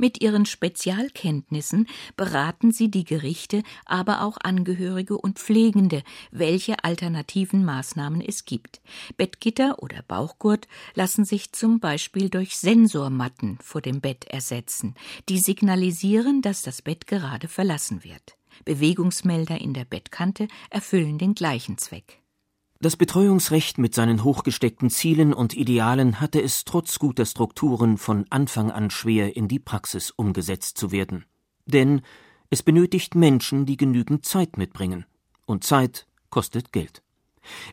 Mit 0.00 0.22
ihren 0.22 0.46
Spezialkenntnissen 0.46 1.86
beraten 2.16 2.72
sie 2.72 2.90
die 2.90 3.04
Gerichte, 3.04 3.62
aber 3.84 4.22
auch 4.22 4.38
Angehörige 4.42 5.18
und 5.18 5.38
Pflegende, 5.38 6.02
welche 6.30 6.84
alternativen 6.84 7.66
Maßnahmen 7.66 8.22
es 8.22 8.46
gibt. 8.46 8.80
Bettgitter 9.18 9.82
oder 9.82 10.02
Bauchgurt 10.02 10.68
lassen 10.94 11.26
sich 11.26 11.52
zum 11.52 11.80
Beispiel 11.80 12.30
durch 12.30 12.56
Sensormatten 12.56 13.58
vor 13.60 13.82
dem 13.82 14.00
Bett 14.00 14.24
ersetzen, 14.24 14.94
die 15.28 15.38
signalisieren, 15.38 16.40
dass 16.40 16.62
das 16.62 16.80
Bett 16.80 17.06
gerade 17.06 17.48
verlassen 17.48 18.02
wird. 18.02 18.36
Bewegungsmelder 18.64 19.60
in 19.60 19.74
der 19.74 19.84
Bettkante 19.84 20.48
erfüllen 20.70 21.18
den 21.18 21.34
gleichen 21.34 21.76
Zweck. 21.78 22.20
Das 22.82 22.96
Betreuungsrecht 22.96 23.76
mit 23.76 23.94
seinen 23.94 24.24
hochgesteckten 24.24 24.88
Zielen 24.88 25.34
und 25.34 25.54
Idealen 25.54 26.18
hatte 26.18 26.40
es 26.40 26.64
trotz 26.64 26.98
guter 26.98 27.26
Strukturen 27.26 27.98
von 27.98 28.24
Anfang 28.30 28.70
an 28.70 28.88
schwer 28.88 29.36
in 29.36 29.48
die 29.48 29.58
Praxis 29.58 30.10
umgesetzt 30.10 30.78
zu 30.78 30.90
werden. 30.90 31.26
Denn 31.66 32.00
es 32.48 32.62
benötigt 32.62 33.14
Menschen, 33.14 33.66
die 33.66 33.76
genügend 33.76 34.24
Zeit 34.24 34.56
mitbringen. 34.56 35.04
Und 35.44 35.62
Zeit 35.62 36.06
kostet 36.30 36.72
Geld. 36.72 37.02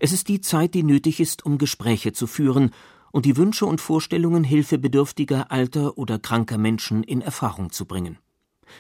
Es 0.02 0.12
ist 0.12 0.28
die 0.28 0.42
Zeit, 0.42 0.74
die 0.74 0.84
nötig 0.84 1.22
ist, 1.22 1.46
um 1.46 1.58
Gespräche 1.58 2.12
zu 2.12 2.28
führen 2.28 2.72
und 3.14 3.26
die 3.26 3.38
Wünsche 3.38 3.66
und 3.66 3.80
Vorstellungen 3.80 4.44
hilfebedürftiger, 4.44 5.54
alter 5.54 5.98
oder 5.98 6.20
kranker 6.20 6.58
Menschen 6.58 7.04
in 7.04 7.22
Erfahrung 7.22 7.72
zu 7.72 7.86
bringen. 7.86 8.18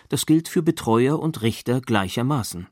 Das 0.09 0.25
gilt 0.25 0.49
für 0.49 0.61
Betreuer 0.61 1.19
und 1.19 1.41
Richter 1.41 1.79
gleichermaßen. 1.79 2.67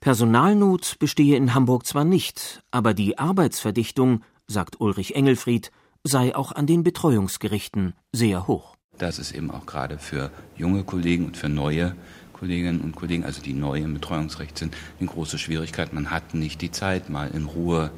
Personalnot 0.00 0.98
bestehe 0.98 1.36
in 1.36 1.52
Hamburg 1.52 1.86
zwar 1.86 2.04
nicht, 2.04 2.62
aber 2.70 2.94
die 2.94 3.18
Arbeitsverdichtung, 3.18 4.22
sagt 4.46 4.80
Ulrich 4.80 5.14
Engelfried, 5.14 5.70
sei 6.04 6.34
auch 6.34 6.52
an 6.52 6.66
den 6.66 6.82
Betreuungsgerichten 6.82 7.92
sehr 8.10 8.46
hoch. 8.46 8.76
Das 8.96 9.18
ist 9.18 9.32
eben 9.32 9.50
auch 9.50 9.66
gerade 9.66 9.98
für 9.98 10.30
junge 10.56 10.84
Kollegen 10.84 11.26
und 11.26 11.36
für 11.36 11.50
neue 11.50 11.94
Kolleginnen 12.32 12.80
und 12.80 12.96
Kollegen, 12.96 13.24
also 13.24 13.42
die 13.42 13.52
neu 13.52 13.80
im 13.80 13.92
Betreuungsrecht 13.92 14.56
sind, 14.56 14.74
eine 14.98 15.08
große 15.10 15.38
Schwierigkeit. 15.38 15.92
Man 15.92 16.10
hat 16.10 16.32
nicht 16.32 16.62
die 16.62 16.70
Zeit, 16.70 17.10
mal 17.10 17.30
in 17.30 17.44
Ruhe 17.44 17.90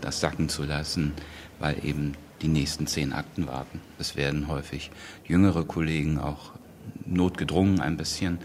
das 0.00 0.18
sacken 0.18 0.48
zu 0.48 0.64
lassen, 0.64 1.12
weil 1.60 1.84
eben 1.84 2.14
die 2.42 2.48
nächsten 2.48 2.88
zehn 2.88 3.12
Akten 3.12 3.46
warten. 3.46 3.80
Es 4.00 4.16
werden 4.16 4.48
häufig 4.48 4.90
jüngere 5.24 5.64
Kollegen 5.64 6.18
auch 6.18 6.50
notgedrungen 7.06 7.80
ein 7.80 7.96
bisschen 7.96 8.38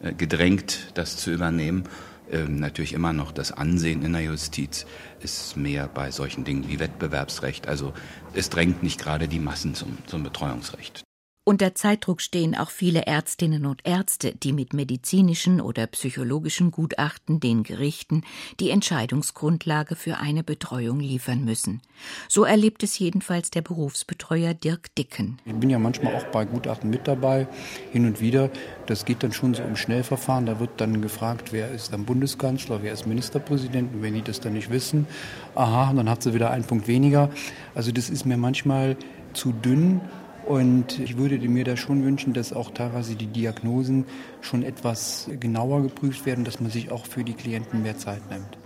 äh, 0.00 0.12
gedrängt, 0.12 0.92
das 0.94 1.16
zu 1.16 1.32
übernehmen. 1.32 1.84
Ähm, 2.32 2.56
natürlich 2.56 2.94
immer 2.94 3.12
noch 3.12 3.30
das 3.30 3.52
Ansehen 3.52 4.02
in 4.02 4.14
der 4.14 4.22
Justiz 4.22 4.86
ist 5.20 5.56
mehr 5.56 5.86
bei 5.86 6.10
solchen 6.10 6.44
Dingen 6.44 6.66
wie 6.68 6.80
Wettbewerbsrecht. 6.80 7.68
Also 7.68 7.92
es 8.32 8.48
drängt 8.48 8.82
nicht 8.82 8.98
gerade 8.98 9.28
die 9.28 9.38
Massen 9.38 9.74
zum, 9.74 9.98
zum 10.06 10.22
Betreuungsrecht. 10.22 11.04
Unter 11.44 11.74
Zeitdruck 11.74 12.20
stehen 12.20 12.56
auch 12.56 12.70
viele 12.70 13.06
Ärztinnen 13.06 13.66
und 13.66 13.80
Ärzte, 13.84 14.32
die 14.32 14.52
mit 14.52 14.74
medizinischen 14.74 15.60
oder 15.60 15.88
psychologischen 15.88 16.70
Gutachten 16.70 17.40
den 17.40 17.64
Gerichten 17.64 18.22
die 18.60 18.70
Entscheidungsgrundlage 18.70 19.96
für 19.96 20.18
eine 20.18 20.44
Betreuung 20.44 21.00
liefern 21.00 21.44
müssen. 21.44 21.82
So 22.28 22.44
erlebt 22.44 22.84
es 22.84 22.96
jedenfalls 22.96 23.50
der 23.50 23.62
Berufsbetreuer 23.62 24.54
Dirk 24.54 24.94
Dicken. 24.94 25.38
Ich 25.44 25.52
bin 25.52 25.68
ja 25.68 25.80
manchmal 25.80 26.14
auch 26.14 26.26
bei 26.26 26.44
Gutachten 26.44 26.90
mit 26.90 27.08
dabei, 27.08 27.48
hin 27.90 28.06
und 28.06 28.20
wieder. 28.20 28.48
Das 28.86 29.04
geht 29.04 29.24
dann 29.24 29.32
schon 29.32 29.54
so 29.54 29.64
im 29.64 29.74
Schnellverfahren. 29.74 30.46
Da 30.46 30.60
wird 30.60 30.80
dann 30.80 31.02
gefragt, 31.02 31.52
wer 31.52 31.72
ist 31.72 31.92
dann 31.92 32.04
Bundeskanzler, 32.04 32.84
wer 32.84 32.92
ist 32.92 33.04
Ministerpräsident. 33.04 33.92
Und 33.92 34.02
wenn 34.02 34.14
die 34.14 34.22
das 34.22 34.38
dann 34.38 34.52
nicht 34.52 34.70
wissen, 34.70 35.08
aha, 35.56 35.92
dann 35.92 36.08
hat 36.08 36.22
sie 36.22 36.34
wieder 36.34 36.52
einen 36.52 36.62
Punkt 36.62 36.86
weniger. 36.86 37.30
Also 37.74 37.90
das 37.90 38.10
ist 38.10 38.26
mir 38.26 38.36
manchmal 38.36 38.96
zu 39.32 39.52
dünn 39.52 40.00
und 40.46 40.98
ich 40.98 41.16
würde 41.16 41.38
mir 41.48 41.64
da 41.64 41.76
schon 41.76 42.04
wünschen, 42.04 42.32
dass 42.32 42.52
auch 42.52 42.70
teilweise 42.70 43.14
die 43.14 43.26
Diagnosen 43.26 44.06
schon 44.40 44.62
etwas 44.62 45.30
genauer 45.40 45.82
geprüft 45.82 46.26
werden, 46.26 46.44
dass 46.44 46.60
man 46.60 46.70
sich 46.70 46.90
auch 46.90 47.06
für 47.06 47.24
die 47.24 47.34
Klienten 47.34 47.82
mehr 47.82 47.96
Zeit 47.96 48.28
nimmt. 48.30 48.58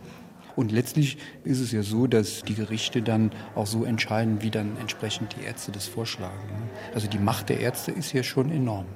Und 0.57 0.73
letztlich 0.73 1.19
ist 1.45 1.61
es 1.61 1.71
ja 1.71 1.83
so, 1.83 2.07
dass 2.07 2.43
die 2.43 2.55
Gerichte 2.55 3.03
dann 3.03 3.31
auch 3.55 3.67
so 3.67 3.85
entscheiden, 3.85 4.43
wie 4.43 4.51
dann 4.51 4.77
entsprechend 4.81 5.37
die 5.39 5.45
Ärzte 5.45 5.71
das 5.71 5.87
vorschlagen. 5.87 6.71
Also 6.95 7.09
die 7.09 7.19
Macht 7.19 7.51
der 7.51 7.61
Ärzte 7.61 7.93
ist 7.93 8.15
ja 8.15 8.23
schon 8.23 8.51
enorm. 8.51 8.87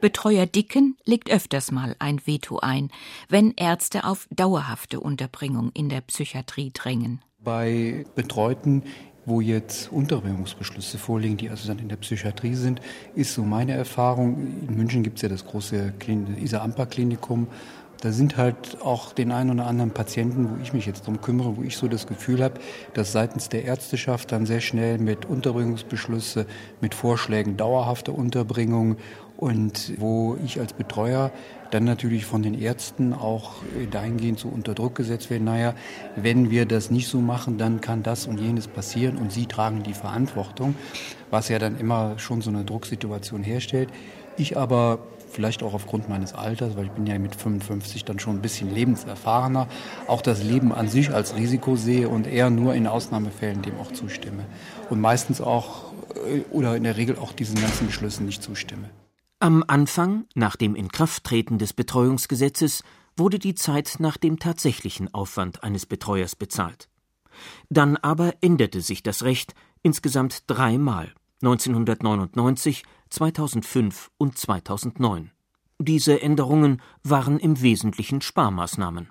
Betreuer 0.00 0.44
Dicken 0.44 0.98
legt 1.04 1.30
öfters 1.30 1.70
mal 1.70 1.94
ein 1.98 2.20
Veto 2.26 2.58
ein, 2.58 2.90
wenn 3.28 3.54
Ärzte 3.56 4.04
auf 4.04 4.26
dauerhafte 4.30 5.00
Unterbringung 5.00 5.70
in 5.72 5.88
der 5.88 6.02
Psychiatrie 6.02 6.72
drängen. 6.74 7.22
Bei 7.38 8.04
Betreuten 8.14 8.82
wo 9.26 9.40
jetzt 9.40 9.90
Unterbringungsbeschlüsse 9.92 10.98
vorliegen, 10.98 11.36
die 11.36 11.50
also 11.50 11.68
dann 11.68 11.78
in 11.78 11.88
der 11.88 11.96
Psychiatrie 11.96 12.54
sind, 12.54 12.80
ist 13.14 13.34
so 13.34 13.42
meine 13.42 13.72
Erfahrung. 13.72 14.36
In 14.68 14.76
München 14.76 15.02
gibt 15.02 15.16
es 15.16 15.22
ja 15.22 15.28
das 15.28 15.44
große 15.46 15.94
Isa-Amper-Klinikum. 16.42 17.48
Da 18.00 18.12
sind 18.12 18.36
halt 18.36 18.82
auch 18.82 19.14
den 19.14 19.32
einen 19.32 19.58
oder 19.58 19.66
anderen 19.66 19.90
Patienten, 19.90 20.50
wo 20.50 20.62
ich 20.62 20.74
mich 20.74 20.84
jetzt 20.84 21.06
drum 21.06 21.22
kümmere, 21.22 21.56
wo 21.56 21.62
ich 21.62 21.78
so 21.78 21.88
das 21.88 22.06
Gefühl 22.06 22.44
habe, 22.44 22.60
dass 22.92 23.12
seitens 23.12 23.48
der 23.48 23.64
Ärzteschaft 23.64 24.30
dann 24.30 24.44
sehr 24.44 24.60
schnell 24.60 24.98
mit 24.98 25.24
Unterbringungsbeschlüsse, 25.24 26.44
mit 26.82 26.94
Vorschlägen 26.94 27.56
dauerhafter 27.56 28.14
Unterbringung 28.14 28.98
und 29.36 29.92
wo 29.98 30.36
ich 30.44 30.60
als 30.60 30.72
Betreuer 30.72 31.30
dann 31.70 31.84
natürlich 31.84 32.24
von 32.24 32.42
den 32.42 32.54
Ärzten 32.54 33.12
auch 33.12 33.54
dahingehend 33.90 34.38
so 34.38 34.48
unter 34.48 34.74
Druck 34.74 34.94
gesetzt 34.94 35.28
werde, 35.30 35.44
naja, 35.44 35.74
wenn 36.14 36.50
wir 36.50 36.66
das 36.66 36.90
nicht 36.90 37.08
so 37.08 37.20
machen, 37.20 37.58
dann 37.58 37.80
kann 37.80 38.02
das 38.02 38.26
und 38.26 38.38
jenes 38.38 38.68
passieren 38.68 39.16
und 39.16 39.32
sie 39.32 39.46
tragen 39.46 39.82
die 39.82 39.94
Verantwortung, 39.94 40.76
was 41.30 41.48
ja 41.48 41.58
dann 41.58 41.78
immer 41.78 42.18
schon 42.18 42.42
so 42.42 42.50
eine 42.50 42.64
Drucksituation 42.64 43.42
herstellt. 43.42 43.88
Ich 44.36 44.56
aber 44.56 45.00
vielleicht 45.34 45.64
auch 45.64 45.74
aufgrund 45.74 46.08
meines 46.08 46.32
Alters, 46.32 46.76
weil 46.76 46.84
ich 46.84 46.92
bin 46.92 47.06
ja 47.06 47.18
mit 47.18 47.34
55 47.34 48.04
dann 48.04 48.20
schon 48.20 48.36
ein 48.36 48.42
bisschen 48.42 48.72
lebenserfahrener, 48.72 49.66
auch 50.06 50.22
das 50.22 50.42
Leben 50.44 50.72
an 50.72 50.88
sich 50.88 51.12
als 51.12 51.34
Risiko 51.36 51.74
sehe 51.74 52.08
und 52.08 52.28
eher 52.28 52.50
nur 52.50 52.74
in 52.74 52.86
Ausnahmefällen 52.86 53.62
dem 53.62 53.78
auch 53.80 53.92
zustimme. 53.92 54.44
Und 54.90 55.00
meistens 55.00 55.40
auch 55.40 55.92
äh, 56.14 56.42
oder 56.52 56.76
in 56.76 56.84
der 56.84 56.96
Regel 56.96 57.18
auch 57.18 57.32
diesen 57.32 57.60
ganzen 57.60 57.88
Beschlüssen 57.88 58.26
nicht 58.26 58.42
zustimme. 58.42 58.90
Am 59.44 59.62
Anfang, 59.66 60.24
nach 60.34 60.56
dem 60.56 60.74
Inkrafttreten 60.74 61.58
des 61.58 61.74
Betreuungsgesetzes, 61.74 62.82
wurde 63.14 63.38
die 63.38 63.54
Zeit 63.54 63.96
nach 63.98 64.16
dem 64.16 64.38
tatsächlichen 64.38 65.12
Aufwand 65.12 65.62
eines 65.62 65.84
Betreuers 65.84 66.34
bezahlt. 66.34 66.88
Dann 67.68 67.98
aber 67.98 68.32
änderte 68.40 68.80
sich 68.80 69.02
das 69.02 69.22
Recht 69.22 69.54
insgesamt 69.82 70.44
dreimal 70.46 71.12
1999, 71.42 72.84
2005 73.10 74.10
und 74.16 74.38
2009. 74.38 75.30
Diese 75.78 76.22
Änderungen 76.22 76.80
waren 77.02 77.38
im 77.38 77.60
Wesentlichen 77.60 78.22
Sparmaßnahmen. 78.22 79.10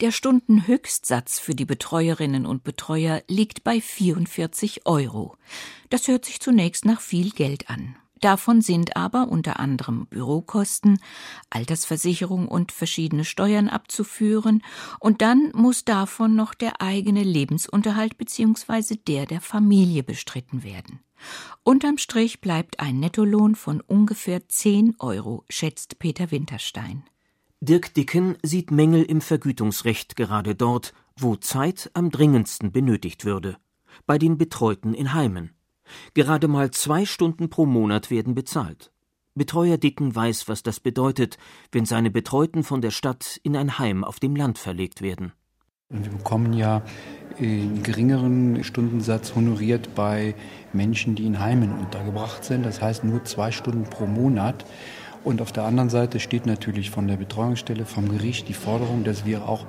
Der 0.00 0.12
Stundenhöchstsatz 0.12 1.40
für 1.40 1.54
die 1.54 1.66
Betreuerinnen 1.66 2.46
und 2.46 2.64
Betreuer 2.64 3.22
liegt 3.28 3.64
bei 3.64 3.82
44 3.82 4.86
Euro. 4.86 5.36
Das 5.90 6.08
hört 6.08 6.24
sich 6.24 6.40
zunächst 6.40 6.86
nach 6.86 7.02
viel 7.02 7.32
Geld 7.32 7.68
an. 7.68 7.96
Davon 8.20 8.60
sind 8.60 8.96
aber 8.96 9.28
unter 9.28 9.60
anderem 9.60 10.06
Bürokosten, 10.06 11.00
Altersversicherung 11.50 12.48
und 12.48 12.72
verschiedene 12.72 13.24
Steuern 13.24 13.68
abzuführen, 13.68 14.62
und 15.00 15.22
dann 15.22 15.50
muss 15.54 15.84
davon 15.84 16.34
noch 16.34 16.54
der 16.54 16.80
eigene 16.80 17.22
Lebensunterhalt 17.22 18.18
bzw. 18.18 18.96
der 18.96 19.26
der 19.26 19.40
Familie 19.40 20.02
bestritten 20.02 20.62
werden. 20.62 21.00
Unterm 21.64 21.98
Strich 21.98 22.40
bleibt 22.40 22.80
ein 22.80 23.00
Nettolohn 23.00 23.54
von 23.54 23.80
ungefähr 23.80 24.48
10 24.48 24.96
Euro, 24.98 25.44
schätzt 25.48 25.98
Peter 25.98 26.30
Winterstein. 26.30 27.04
Dirk 27.60 27.92
Dicken 27.94 28.36
sieht 28.42 28.70
Mängel 28.70 29.02
im 29.02 29.20
Vergütungsrecht 29.20 30.14
gerade 30.14 30.54
dort, 30.54 30.94
wo 31.16 31.34
Zeit 31.34 31.90
am 31.94 32.10
dringendsten 32.10 32.70
benötigt 32.70 33.24
würde, 33.24 33.56
bei 34.06 34.16
den 34.16 34.38
Betreuten 34.38 34.94
in 34.94 35.12
Heimen. 35.12 35.57
Gerade 36.14 36.48
mal 36.48 36.70
zwei 36.70 37.04
Stunden 37.04 37.50
pro 37.50 37.66
Monat 37.66 38.10
werden 38.10 38.34
bezahlt. 38.34 38.92
Betreuer 39.34 39.78
Dicken 39.78 40.14
weiß, 40.14 40.48
was 40.48 40.62
das 40.62 40.80
bedeutet, 40.80 41.38
wenn 41.70 41.86
seine 41.86 42.10
Betreuten 42.10 42.64
von 42.64 42.80
der 42.80 42.90
Stadt 42.90 43.38
in 43.42 43.56
ein 43.56 43.78
Heim 43.78 44.04
auf 44.04 44.18
dem 44.18 44.34
Land 44.34 44.58
verlegt 44.58 45.00
werden. 45.00 45.32
Wir 45.90 46.10
bekommen 46.10 46.52
ja 46.52 46.82
einen 47.38 47.82
geringeren 47.82 48.62
Stundensatz 48.62 49.34
honoriert 49.34 49.94
bei 49.94 50.34
Menschen, 50.72 51.14
die 51.14 51.24
in 51.24 51.38
Heimen 51.38 51.72
untergebracht 51.72 52.44
sind. 52.44 52.66
Das 52.66 52.82
heißt 52.82 53.04
nur 53.04 53.24
zwei 53.24 53.52
Stunden 53.52 53.84
pro 53.84 54.06
Monat. 54.06 54.66
Und 55.24 55.40
auf 55.40 55.52
der 55.52 55.64
anderen 55.64 55.88
Seite 55.88 56.20
steht 56.20 56.46
natürlich 56.46 56.90
von 56.90 57.08
der 57.08 57.16
Betreuungsstelle, 57.16 57.86
vom 57.86 58.08
Gericht 58.08 58.48
die 58.48 58.54
Forderung, 58.54 59.04
dass 59.04 59.24
wir 59.24 59.48
auch 59.48 59.66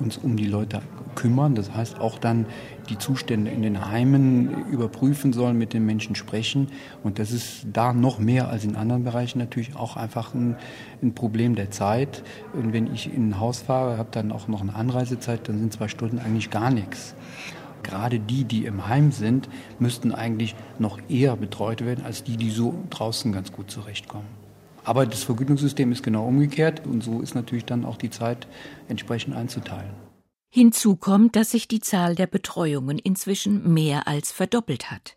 uns 0.00 0.16
um 0.16 0.36
die 0.36 0.46
Leute 0.46 0.82
kümmern. 1.14 1.54
Das 1.54 1.74
heißt 1.74 2.00
auch 2.00 2.18
dann 2.18 2.46
die 2.88 2.98
Zustände 2.98 3.50
in 3.50 3.62
den 3.62 3.90
Heimen 3.90 4.66
überprüfen 4.70 5.32
sollen, 5.32 5.58
mit 5.58 5.72
den 5.72 5.86
Menschen 5.86 6.14
sprechen. 6.14 6.68
Und 7.02 7.18
das 7.18 7.30
ist 7.30 7.66
da 7.72 7.92
noch 7.92 8.18
mehr 8.18 8.48
als 8.48 8.64
in 8.64 8.76
anderen 8.76 9.04
Bereichen 9.04 9.38
natürlich 9.38 9.76
auch 9.76 9.96
einfach 9.96 10.34
ein, 10.34 10.56
ein 11.02 11.14
Problem 11.14 11.54
der 11.54 11.70
Zeit. 11.70 12.22
Und 12.52 12.72
wenn 12.72 12.92
ich 12.92 13.12
in 13.12 13.30
ein 13.30 13.40
Haus 13.40 13.60
fahre, 13.60 13.98
habe 13.98 14.08
dann 14.12 14.32
auch 14.32 14.48
noch 14.48 14.60
eine 14.60 14.74
Anreisezeit, 14.74 15.48
dann 15.48 15.58
sind 15.58 15.72
zwei 15.72 15.88
Stunden 15.88 16.18
eigentlich 16.18 16.50
gar 16.50 16.70
nichts. 16.70 17.14
Gerade 17.82 18.20
die, 18.20 18.44
die 18.44 18.66
im 18.66 18.88
Heim 18.88 19.10
sind, 19.10 19.48
müssten 19.78 20.12
eigentlich 20.12 20.54
noch 20.78 20.98
eher 21.08 21.36
betreut 21.36 21.84
werden 21.84 22.04
als 22.04 22.24
die, 22.24 22.36
die 22.36 22.50
so 22.50 22.74
draußen 22.90 23.32
ganz 23.32 23.52
gut 23.52 23.70
zurechtkommen. 23.70 24.39
Aber 24.84 25.06
das 25.06 25.22
Vergütungssystem 25.24 25.92
ist 25.92 26.02
genau 26.02 26.26
umgekehrt 26.26 26.86
und 26.86 27.02
so 27.02 27.20
ist 27.20 27.34
natürlich 27.34 27.64
dann 27.64 27.84
auch 27.84 27.96
die 27.96 28.10
Zeit 28.10 28.46
entsprechend 28.88 29.34
einzuteilen. 29.34 29.90
Hinzu 30.48 30.96
kommt, 30.96 31.36
dass 31.36 31.52
sich 31.52 31.68
die 31.68 31.80
Zahl 31.80 32.16
der 32.16 32.26
Betreuungen 32.26 32.98
inzwischen 32.98 33.72
mehr 33.72 34.08
als 34.08 34.32
verdoppelt 34.32 34.90
hat. 34.90 35.16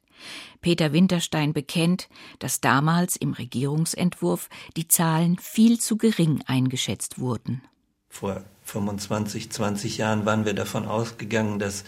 Peter 0.62 0.94
Winterstein 0.94 1.54
bekennt, 1.54 2.08
dass 2.40 2.62
damals 2.62 3.16
im 3.16 3.34
Regierungsentwurf 3.34 4.50
die 4.78 4.88
Zahlen 4.88 5.38
viel 5.40 5.80
zu 5.80 5.98
gering 5.98 6.44
eingeschätzt 6.46 7.20
wurden. 7.20 7.62
Vor 8.10 8.44
25, 8.66 9.50
20 9.50 9.98
Jahren 9.98 10.26
waren 10.26 10.46
wir 10.46 10.54
davon 10.54 10.86
ausgegangen, 10.86 11.60
dass 11.60 11.84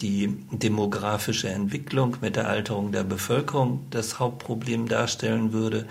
die 0.00 0.36
demografische 0.52 1.48
Entwicklung 1.48 2.16
mit 2.20 2.36
der 2.36 2.48
Alterung 2.48 2.92
der 2.92 3.04
Bevölkerung 3.04 3.86
das 3.90 4.18
Hauptproblem 4.18 4.88
darstellen 4.88 5.52
würde 5.52 5.86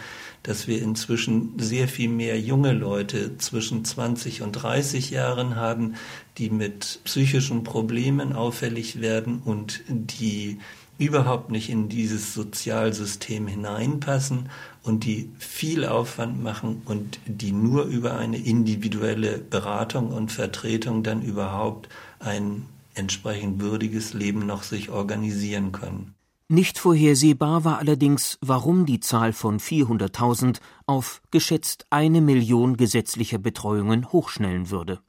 dass 0.47 0.65
wir 0.65 0.81
inzwischen 0.81 1.59
sehr 1.59 1.89
viel 1.89 2.07
mehr 2.07 2.39
junge 2.39 2.71
Leute 2.71 3.37
zwischen 3.37 3.83
20 3.83 4.41
und 4.43 4.53
30 4.53 5.09
Jahren 5.09 5.57
haben, 5.57 5.95
die 6.37 6.49
mit 6.49 7.01
psychischen 7.03 7.65
Problemen 7.65 8.31
auffällig 8.31 9.01
werden 9.01 9.41
und 9.43 9.83
die 9.89 10.59
überhaupt 10.97 11.51
nicht 11.51 11.69
in 11.69 11.89
dieses 11.89 12.33
Sozialsystem 12.33 13.45
hineinpassen 13.45 14.49
und 14.83 15.03
die 15.03 15.29
viel 15.37 15.85
Aufwand 15.85 16.41
machen 16.41 16.81
und 16.85 17.19
die 17.25 17.51
nur 17.51 17.83
über 17.83 18.17
eine 18.17 18.37
individuelle 18.37 19.39
Beratung 19.39 20.13
und 20.13 20.31
Vertretung 20.31 21.03
dann 21.03 21.21
überhaupt 21.21 21.89
ein 22.19 22.67
entsprechend 22.97 23.61
würdiges 23.61 24.13
Leben 24.13 24.45
noch 24.45 24.63
sich 24.63 24.89
organisieren 24.89 25.71
können. 25.71 26.15
Nicht 26.49 26.77
vorhersehbar 26.77 27.65
war 27.65 27.79
allerdings, 27.79 28.37
warum 28.39 28.85
die 28.85 29.01
Zahl 29.01 29.33
von 29.33 29.59
400.000 29.59 30.59
auf 30.85 31.21
geschätzt 31.29 31.85
eine 31.89 32.21
Million 32.21 32.77
gesetzlicher 32.77 33.37
Betreuungen 33.37 34.13
hochschnellen 34.13 34.69
würde. 34.69 35.01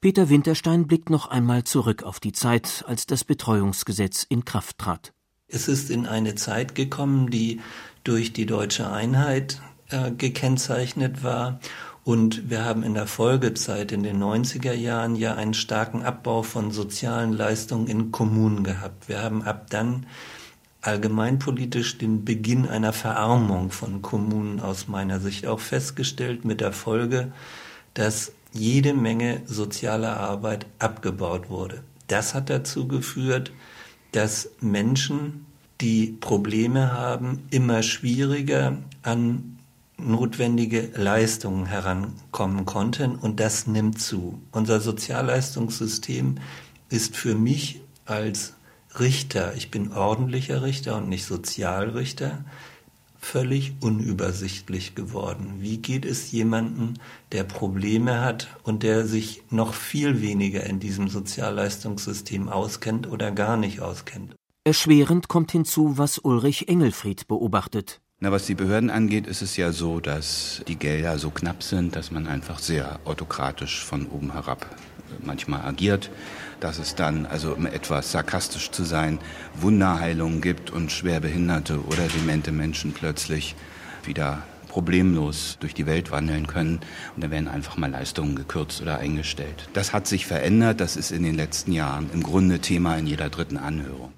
Peter 0.00 0.28
Winterstein 0.28 0.88
blickt 0.88 1.08
noch 1.08 1.28
einmal 1.28 1.64
zurück 1.64 2.02
auf 2.02 2.18
die 2.18 2.32
Zeit, 2.32 2.84
als 2.88 3.06
das 3.06 3.22
Betreuungsgesetz 3.22 4.24
in 4.28 4.44
Kraft 4.44 4.78
trat. 4.78 5.12
Es 5.46 5.68
ist 5.68 5.90
in 5.90 6.06
eine 6.06 6.34
Zeit 6.34 6.74
gekommen, 6.74 7.30
die 7.30 7.60
durch 8.02 8.32
die 8.32 8.46
deutsche 8.46 8.90
Einheit 8.90 9.60
äh, 9.90 10.10
gekennzeichnet 10.10 11.22
war 11.22 11.60
und 12.04 12.48
wir 12.48 12.64
haben 12.64 12.82
in 12.82 12.94
der 12.94 13.06
Folgezeit 13.06 13.92
in 13.92 14.02
den 14.02 14.22
90er 14.22 14.72
Jahren 14.72 15.16
ja 15.16 15.34
einen 15.34 15.54
starken 15.54 16.02
Abbau 16.02 16.42
von 16.42 16.70
sozialen 16.70 17.32
Leistungen 17.32 17.86
in 17.86 18.10
Kommunen 18.10 18.64
gehabt. 18.64 19.08
Wir 19.08 19.22
haben 19.22 19.42
ab 19.42 19.66
dann 19.70 20.06
allgemeinpolitisch 20.82 21.98
den 21.98 22.24
Beginn 22.24 22.66
einer 22.66 22.92
Verarmung 22.92 23.70
von 23.70 24.00
Kommunen 24.00 24.60
aus 24.60 24.88
meiner 24.88 25.20
Sicht 25.20 25.46
auch 25.46 25.60
festgestellt, 25.60 26.44
mit 26.44 26.60
der 26.60 26.72
Folge, 26.72 27.32
dass 27.92 28.32
jede 28.52 28.94
Menge 28.94 29.42
sozialer 29.44 30.16
Arbeit 30.16 30.66
abgebaut 30.78 31.50
wurde. 31.50 31.82
Das 32.06 32.34
hat 32.34 32.50
dazu 32.50 32.88
geführt, 32.88 33.52
dass 34.12 34.50
Menschen, 34.60 35.46
die 35.80 36.16
Probleme 36.20 36.92
haben, 36.92 37.44
immer 37.50 37.82
schwieriger 37.82 38.78
an 39.02 39.59
notwendige 40.06 40.90
Leistungen 40.94 41.66
herankommen 41.66 42.64
konnten 42.64 43.16
und 43.16 43.40
das 43.40 43.66
nimmt 43.66 44.00
zu. 44.00 44.40
Unser 44.52 44.80
Sozialleistungssystem 44.80 46.38
ist 46.88 47.16
für 47.16 47.34
mich 47.34 47.80
als 48.04 48.54
Richter, 48.98 49.54
ich 49.54 49.70
bin 49.70 49.92
ordentlicher 49.92 50.62
Richter 50.62 50.96
und 50.96 51.08
nicht 51.08 51.24
Sozialrichter, 51.24 52.44
völlig 53.20 53.74
unübersichtlich 53.80 54.94
geworden. 54.94 55.56
Wie 55.58 55.78
geht 55.78 56.04
es 56.04 56.32
jemandem, 56.32 56.94
der 57.32 57.44
Probleme 57.44 58.22
hat 58.22 58.48
und 58.62 58.82
der 58.82 59.06
sich 59.06 59.42
noch 59.50 59.74
viel 59.74 60.20
weniger 60.22 60.64
in 60.64 60.80
diesem 60.80 61.08
Sozialleistungssystem 61.08 62.48
auskennt 62.48 63.06
oder 63.06 63.30
gar 63.30 63.56
nicht 63.56 63.80
auskennt? 63.80 64.34
Erschwerend 64.64 65.28
kommt 65.28 65.52
hinzu, 65.52 65.98
was 65.98 66.18
Ulrich 66.18 66.68
Engelfried 66.68 67.28
beobachtet. 67.28 68.00
Na, 68.22 68.30
was 68.30 68.46
die 68.46 68.54
Behörden 68.54 68.90
angeht, 68.90 69.26
ist 69.26 69.40
es 69.40 69.56
ja 69.56 69.72
so, 69.72 69.98
dass 69.98 70.62
die 70.68 70.76
Gelder 70.76 71.18
so 71.18 71.30
knapp 71.30 71.62
sind, 71.62 71.96
dass 71.96 72.10
man 72.10 72.26
einfach 72.26 72.58
sehr 72.58 73.00
autokratisch 73.04 73.82
von 73.82 74.06
oben 74.06 74.32
herab 74.32 74.66
manchmal 75.24 75.62
agiert 75.62 76.10
dass 76.60 76.78
es 76.78 76.94
dann, 76.94 77.26
also 77.26 77.54
um 77.54 77.66
etwas 77.66 78.12
sarkastisch 78.12 78.70
zu 78.70 78.84
sein, 78.84 79.18
Wunderheilungen 79.54 80.40
gibt 80.40 80.70
und 80.70 80.92
schwerbehinderte 80.92 81.84
oder 81.86 82.06
demente 82.08 82.52
Menschen 82.52 82.92
plötzlich 82.92 83.56
wieder 84.04 84.42
problemlos 84.68 85.56
durch 85.58 85.74
die 85.74 85.86
Welt 85.86 86.12
wandeln 86.12 86.46
können 86.46 86.80
und 87.16 87.24
da 87.24 87.30
werden 87.30 87.48
einfach 87.48 87.76
mal 87.76 87.90
Leistungen 87.90 88.36
gekürzt 88.36 88.80
oder 88.82 88.98
eingestellt. 88.98 89.68
Das 89.72 89.92
hat 89.92 90.06
sich 90.06 90.26
verändert, 90.26 90.80
das 90.80 90.96
ist 90.96 91.10
in 91.10 91.24
den 91.24 91.34
letzten 91.34 91.72
Jahren 91.72 92.08
im 92.12 92.22
Grunde 92.22 92.60
Thema 92.60 92.96
in 92.96 93.06
jeder 93.06 93.30
dritten 93.30 93.56
Anhörung. 93.56 94.12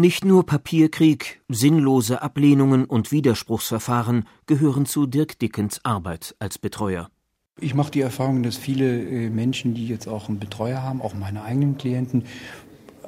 Nicht 0.00 0.24
nur 0.24 0.46
Papierkrieg, 0.46 1.42
sinnlose 1.50 2.22
Ablehnungen 2.22 2.86
und 2.86 3.12
Widerspruchsverfahren 3.12 4.24
gehören 4.46 4.86
zu 4.86 5.04
Dirk 5.04 5.38
Dickens 5.38 5.84
Arbeit 5.84 6.34
als 6.38 6.56
Betreuer. 6.56 7.10
Ich 7.60 7.74
mache 7.74 7.90
die 7.90 8.00
Erfahrung, 8.00 8.42
dass 8.42 8.56
viele 8.56 8.98
äh, 8.98 9.28
Menschen, 9.28 9.74
die 9.74 9.86
jetzt 9.86 10.08
auch 10.08 10.30
einen 10.30 10.38
Betreuer 10.38 10.82
haben, 10.82 11.02
auch 11.02 11.12
meine 11.12 11.42
eigenen 11.42 11.76
Klienten, 11.76 12.24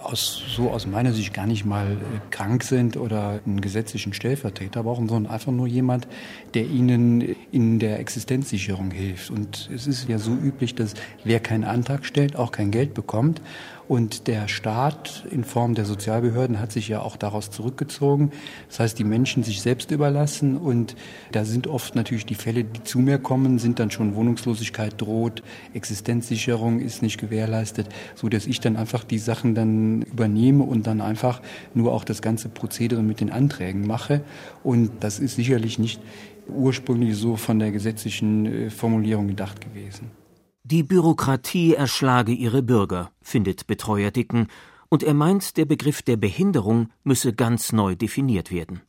aus, 0.05 0.42
so 0.55 0.70
aus 0.70 0.87
meiner 0.87 1.12
Sicht 1.12 1.33
gar 1.33 1.46
nicht 1.46 1.64
mal 1.64 1.92
äh, 1.92 1.96
krank 2.31 2.62
sind 2.62 2.96
oder 2.96 3.40
einen 3.46 3.61
gesetzlichen 3.61 4.12
Stellvertreter 4.12 4.83
brauchen, 4.83 5.09
sondern 5.09 5.33
einfach 5.33 5.52
nur 5.52 5.66
jemand, 5.66 6.07
der 6.55 6.66
ihnen 6.66 7.37
in 7.50 7.78
der 7.78 8.00
Existenzsicherung 8.00 8.90
hilft. 8.90 9.31
Und 9.31 9.70
es 9.72 9.87
ist 9.87 10.09
ja 10.09 10.18
so 10.18 10.33
üblich, 10.33 10.74
dass 10.74 10.94
wer 11.24 11.40
keinen 11.40 11.64
Antrag 11.64 12.05
stellt, 12.05 12.37
auch 12.37 12.52
kein 12.52 12.70
Geld 12.70 12.94
bekommt. 12.94 13.40
Und 13.88 14.27
der 14.27 14.49
Staat 14.49 15.27
in 15.31 15.45
Form 15.45 15.75
der 15.75 15.85
Sozialbehörden 15.85 16.61
hat 16.61 16.73
sich 16.73 16.88
ja 16.88 17.03
auch 17.03 17.16
daraus 17.16 17.51
zurückgezogen. 17.51 18.31
Das 18.68 18.81
heißt, 18.81 18.99
die 18.99 19.05
Menschen 19.05 19.42
sich 19.42 19.61
selbst 19.61 19.90
überlassen. 19.90 20.57
Und 20.57 20.97
da 21.33 21.45
sind 21.45 21.66
oft 21.66 21.95
natürlich 21.95 22.27
die 22.27 22.35
Fälle, 22.35 22.64
die 22.64 22.83
zu 22.85 23.01
mir 23.01 23.18
kommen, 23.18 23.59
sind 23.59 23.79
dann 23.79 23.90
schon 23.90 24.14
Wohnungslosigkeit 24.14 25.01
droht, 25.01 25.42
Existenzsicherung 25.75 26.81
ist 26.81 27.03
nicht 27.03 27.18
gewährleistet, 27.18 27.88
so 28.14 28.29
dass 28.29 28.47
ich 28.47 28.61
dann 28.61 28.77
einfach 28.77 29.05
die 29.05 29.18
Sachen 29.18 29.55
dann 29.55 30.03
übernehme 30.03 30.64
und 30.64 30.87
dann 30.87 31.01
einfach 31.01 31.42
nur 31.75 31.92
auch 31.92 32.05
das 32.05 32.23
ganze 32.23 32.49
Prozedere 32.49 33.03
mit 33.03 33.21
den 33.21 33.31
Anträgen 33.31 33.87
mache. 33.87 34.23
Und 34.62 34.90
das 35.01 35.18
ist 35.18 35.37
sicherlich 35.37 35.79
nicht 35.79 36.01
ursprünglich 36.49 37.16
so 37.16 37.37
von 37.37 37.59
der 37.59 37.71
gesetzlichen 37.71 38.47
äh, 38.47 38.71
Formulierung 38.71 39.29
gedacht 39.29 39.61
gewesen. 39.61 40.22
Die 40.64 40.85
Bürokratie 40.85 41.75
erschlage 41.75 42.31
ihre 42.31 42.62
Bürger, 42.62 43.11
findet 43.20 43.66
Betreuer 43.66 44.12
Dicken, 44.12 44.46
und 44.88 45.03
er 45.03 45.14
meint, 45.14 45.57
der 45.57 45.64
Begriff 45.64 46.03
der 46.03 46.16
Behinderung 46.16 46.90
müsse 47.03 47.33
ganz 47.33 47.72
neu 47.72 47.96
definiert 47.96 48.53
werden. 48.53 48.83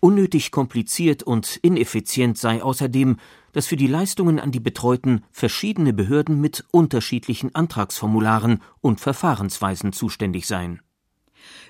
Unnötig 0.00 0.50
kompliziert 0.50 1.22
und 1.22 1.56
ineffizient 1.56 2.38
sei 2.38 2.62
außerdem, 2.62 3.18
dass 3.52 3.66
für 3.66 3.76
die 3.76 3.86
Leistungen 3.86 4.40
an 4.40 4.50
die 4.50 4.60
Betreuten 4.60 5.24
verschiedene 5.30 5.92
Behörden 5.92 6.40
mit 6.40 6.64
unterschiedlichen 6.70 7.54
Antragsformularen 7.54 8.62
und 8.80 9.00
Verfahrensweisen 9.00 9.92
zuständig 9.92 10.46
seien. 10.46 10.80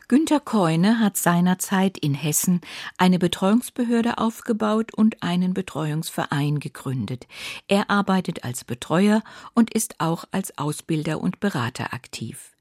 Günter 0.07 0.39
Keune 0.39 1.01
hat 1.01 1.17
seinerzeit 1.17 1.97
in 1.97 2.13
Hessen 2.13 2.61
eine 2.99 3.19
Betreuungsbehörde 3.19 4.19
aufgebaut 4.19 4.93
und 4.95 5.23
einen 5.23 5.55
Betreuungsverein 5.55 6.61
gegründet. 6.61 7.27
Er 7.69 7.89
arbeitet 7.89 8.45
als 8.45 8.65
Betreuer 8.65 9.23
und 9.55 9.73
ist 9.73 10.01
auch 10.01 10.27
als 10.31 10.59
Ausbilder 10.59 11.21
und 11.21 11.41
Berater 11.41 11.95
aktiv. 11.95 12.53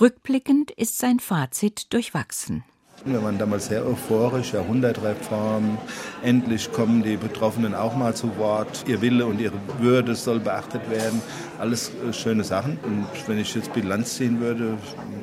Rückblickend 0.00 0.72
ist 0.72 0.98
sein 0.98 1.20
Fazit 1.20 1.92
durchwachsen. 1.92 2.64
Wir 3.04 3.22
waren 3.22 3.38
damals 3.38 3.66
sehr 3.66 3.86
euphorisch, 3.86 4.52
Jahrhundertreform. 4.52 5.78
Endlich 6.24 6.72
kommen 6.72 7.04
die 7.04 7.16
Betroffenen 7.16 7.76
auch 7.76 7.94
mal 7.94 8.14
zu 8.16 8.36
Wort. 8.38 8.84
Ihr 8.88 9.00
Wille 9.00 9.24
und 9.24 9.40
ihre 9.40 9.54
Würde 9.78 10.16
soll 10.16 10.40
beachtet 10.40 10.90
werden. 10.90 11.22
Alles 11.60 11.92
äh, 12.08 12.12
schöne 12.12 12.42
Sachen. 12.42 12.76
Und 12.82 13.06
wenn 13.28 13.38
ich 13.38 13.54
jetzt 13.54 13.72
Bilanz 13.72 14.16
ziehen 14.16 14.40
würde, 14.40 14.78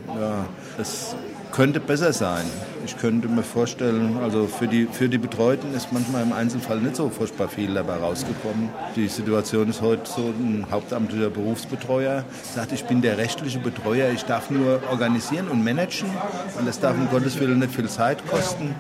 ja, 0.08 0.46
das 0.78 1.18
könnte 1.56 1.80
besser 1.80 2.12
sein. 2.12 2.44
Ich 2.86 2.98
könnte 2.98 3.30
mir 3.30 3.42
vorstellen, 3.42 4.18
also 4.18 4.46
für 4.46 4.68
die, 4.68 4.88
für 4.92 5.08
die 5.08 5.18
Betreuten 5.18 5.74
ist 5.74 5.94
manchmal 5.94 6.24
im 6.24 6.34
Einzelfall 6.34 6.82
nicht 6.82 6.98
so 6.98 7.10
furchtbar 7.10 7.48
viel 7.48 7.74
dabei 7.74 7.96
rausgekommen. 7.96 8.68
Die 8.98 9.08
Situation 9.08 9.70
ist 9.70 9.82
heute 9.82 10.02
so, 10.06 10.34
ein 10.38 10.68
hauptamtlicher 10.70 11.30
Berufsbetreuer 11.30 12.26
sagt, 12.54 12.74
ich 12.74 12.84
bin 12.84 13.02
der 13.02 13.18
rechtliche 13.18 13.60
Betreuer, 13.60 14.12
ich 14.12 14.24
darf 14.24 14.50
nur 14.50 14.82
organisieren 14.92 15.48
und 15.48 15.64
managen 15.64 16.10
und 16.60 16.68
das 16.68 16.82
darf 16.82 16.98
um 16.98 17.10
Gottes 17.10 17.40
Willen 17.40 17.60
nicht 17.60 17.74
viel 17.74 17.88
Zeit 17.88 18.28
kosten. 18.28 18.76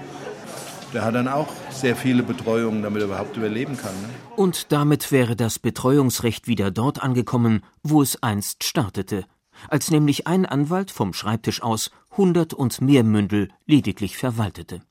Der 0.93 1.05
hat 1.05 1.15
dann 1.15 1.29
auch 1.29 1.47
sehr 1.71 1.95
viele 1.95 2.23
Betreuungen, 2.23 2.83
damit 2.83 3.01
er 3.01 3.07
überhaupt 3.07 3.37
überleben 3.37 3.77
kann. 3.77 3.93
Ne? 4.01 4.09
Und 4.35 4.73
damit 4.73 5.13
wäre 5.13 5.37
das 5.37 5.59
Betreuungsrecht 5.59 6.49
wieder 6.49 6.71
dort 6.71 7.01
angekommen, 7.01 7.63
wo 7.83 8.01
es 8.01 8.21
einst 8.21 8.65
startete– 8.65 9.23
als 9.69 9.91
nämlich 9.91 10.27
ein 10.27 10.45
Anwalt 10.45 10.91
vom 10.91 11.13
Schreibtisch 11.13 11.61
aus 11.61 11.91
hundert 12.17 12.53
und 12.53 12.81
mehr 12.81 13.03
Mündel 13.03 13.49
lediglich 13.65 14.17
verwaltete. 14.17 14.81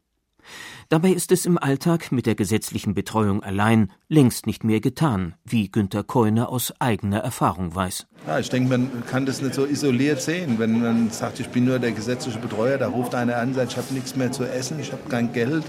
Dabei 0.90 1.10
ist 1.10 1.32
es 1.32 1.46
im 1.46 1.56
Alltag 1.56 2.12
mit 2.12 2.26
der 2.26 2.34
gesetzlichen 2.34 2.92
Betreuung 2.94 3.42
allein 3.42 3.90
längst 4.08 4.46
nicht 4.46 4.64
mehr 4.64 4.80
getan, 4.80 5.34
wie 5.44 5.70
Günter 5.70 6.04
Keune 6.04 6.48
aus 6.48 6.74
eigener 6.78 7.20
Erfahrung 7.20 7.74
weiß. 7.74 8.06
Ja, 8.26 8.38
ich 8.38 8.50
denke, 8.50 8.68
man 8.68 9.02
kann 9.06 9.24
das 9.24 9.40
nicht 9.40 9.54
so 9.54 9.64
isoliert 9.64 10.20
sehen. 10.20 10.58
Wenn 10.58 10.82
man 10.82 11.10
sagt, 11.10 11.40
ich 11.40 11.48
bin 11.48 11.64
nur 11.64 11.78
der 11.78 11.92
gesetzliche 11.92 12.38
Betreuer, 12.38 12.76
da 12.76 12.88
ruft 12.88 13.14
einer 13.14 13.36
an, 13.36 13.54
sagt, 13.54 13.72
ich 13.72 13.78
habe 13.78 13.94
nichts 13.94 14.14
mehr 14.16 14.32
zu 14.32 14.44
essen, 14.44 14.78
ich 14.78 14.92
habe 14.92 15.08
kein 15.08 15.32
Geld, 15.32 15.64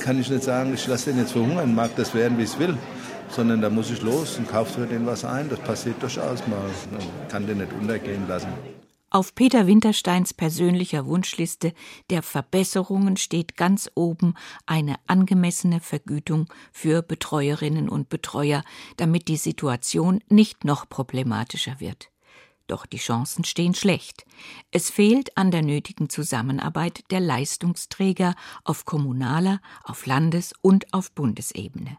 kann 0.00 0.18
ich 0.18 0.30
nicht 0.30 0.44
sagen, 0.44 0.72
ich 0.72 0.86
lasse 0.86 1.10
den 1.10 1.20
jetzt 1.20 1.32
verhungern, 1.32 1.74
mag 1.74 1.94
das 1.96 2.14
werden, 2.14 2.38
wie 2.38 2.44
es 2.44 2.58
will 2.58 2.78
sondern 3.28 3.60
da 3.60 3.70
muss 3.70 3.90
ich 3.90 4.02
los 4.02 4.38
und 4.38 4.48
kaufe 4.48 4.80
für 4.80 4.86
den 4.86 5.06
was 5.06 5.24
ein. 5.24 5.48
Das 5.48 5.60
passiert 5.60 6.02
durchaus 6.02 6.46
mal. 6.46 6.70
Man 6.92 7.28
kann 7.28 7.46
den 7.46 7.58
nicht 7.58 7.72
untergehen 7.72 8.26
lassen. 8.28 8.48
Auf 9.08 9.34
Peter 9.34 9.66
Wintersteins 9.66 10.34
persönlicher 10.34 11.06
Wunschliste 11.06 11.72
der 12.10 12.22
Verbesserungen 12.22 13.16
steht 13.16 13.56
ganz 13.56 13.88
oben 13.94 14.34
eine 14.66 14.96
angemessene 15.06 15.80
Vergütung 15.80 16.52
für 16.72 17.02
Betreuerinnen 17.02 17.88
und 17.88 18.08
Betreuer, 18.08 18.64
damit 18.96 19.28
die 19.28 19.36
Situation 19.36 20.22
nicht 20.28 20.64
noch 20.64 20.88
problematischer 20.88 21.78
wird. 21.78 22.10
Doch 22.66 22.84
die 22.84 22.98
Chancen 22.98 23.44
stehen 23.44 23.74
schlecht. 23.74 24.26
Es 24.72 24.90
fehlt 24.90 25.36
an 25.36 25.52
der 25.52 25.62
nötigen 25.62 26.10
Zusammenarbeit 26.10 27.04
der 27.12 27.20
Leistungsträger 27.20 28.34
auf 28.64 28.84
kommunaler, 28.84 29.60
auf 29.84 30.06
Landes- 30.06 30.52
und 30.62 30.92
auf 30.92 31.12
Bundesebene. 31.12 31.96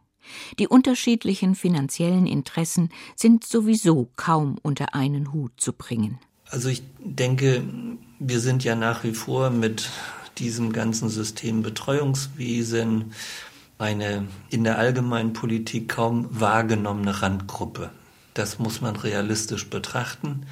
Die 0.59 0.67
unterschiedlichen 0.67 1.55
finanziellen 1.55 2.27
Interessen 2.27 2.89
sind 3.15 3.45
sowieso 3.45 4.09
kaum 4.15 4.57
unter 4.61 4.93
einen 4.93 5.33
Hut 5.33 5.51
zu 5.57 5.73
bringen. 5.73 6.19
Also 6.49 6.69
ich 6.69 6.83
denke, 6.99 7.63
wir 8.19 8.39
sind 8.39 8.63
ja 8.63 8.75
nach 8.75 9.03
wie 9.03 9.13
vor 9.13 9.49
mit 9.49 9.89
diesem 10.37 10.71
ganzen 10.71 11.09
System 11.09 11.61
Betreuungswesen 11.61 13.13
eine 13.77 14.27
in 14.49 14.63
der 14.63 14.77
allgemeinen 14.77 15.33
Politik 15.33 15.89
kaum 15.89 16.27
wahrgenommene 16.29 17.21
Randgruppe. 17.21 17.91
Das 18.33 18.59
muss 18.59 18.81
man 18.81 18.95
realistisch 18.95 19.69
betrachten. 19.69 20.45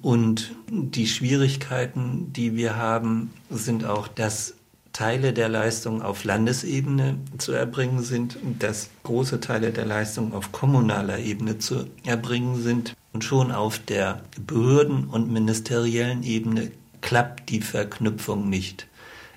Und 0.00 0.54
die 0.68 1.06
Schwierigkeiten, 1.06 2.32
die 2.32 2.56
wir 2.56 2.76
haben, 2.76 3.32
sind 3.50 3.84
auch, 3.84 4.06
dass 4.06 4.54
Teile 4.92 5.32
der 5.32 5.48
Leistung 5.48 6.02
auf 6.02 6.24
Landesebene 6.24 7.18
zu 7.38 7.52
erbringen 7.52 8.02
sind, 8.02 8.38
dass 8.58 8.90
große 9.04 9.40
Teile 9.40 9.70
der 9.70 9.86
Leistung 9.86 10.34
auf 10.34 10.52
kommunaler 10.52 11.18
Ebene 11.18 11.58
zu 11.58 11.86
erbringen 12.04 12.62
sind. 12.62 12.96
Und 13.12 13.24
schon 13.24 13.52
auf 13.52 13.78
der 13.78 14.22
Behörden- 14.46 15.06
und 15.06 15.30
ministeriellen 15.30 16.22
Ebene 16.22 16.70
klappt 17.00 17.50
die 17.50 17.60
Verknüpfung 17.60 18.48
nicht. 18.48 18.86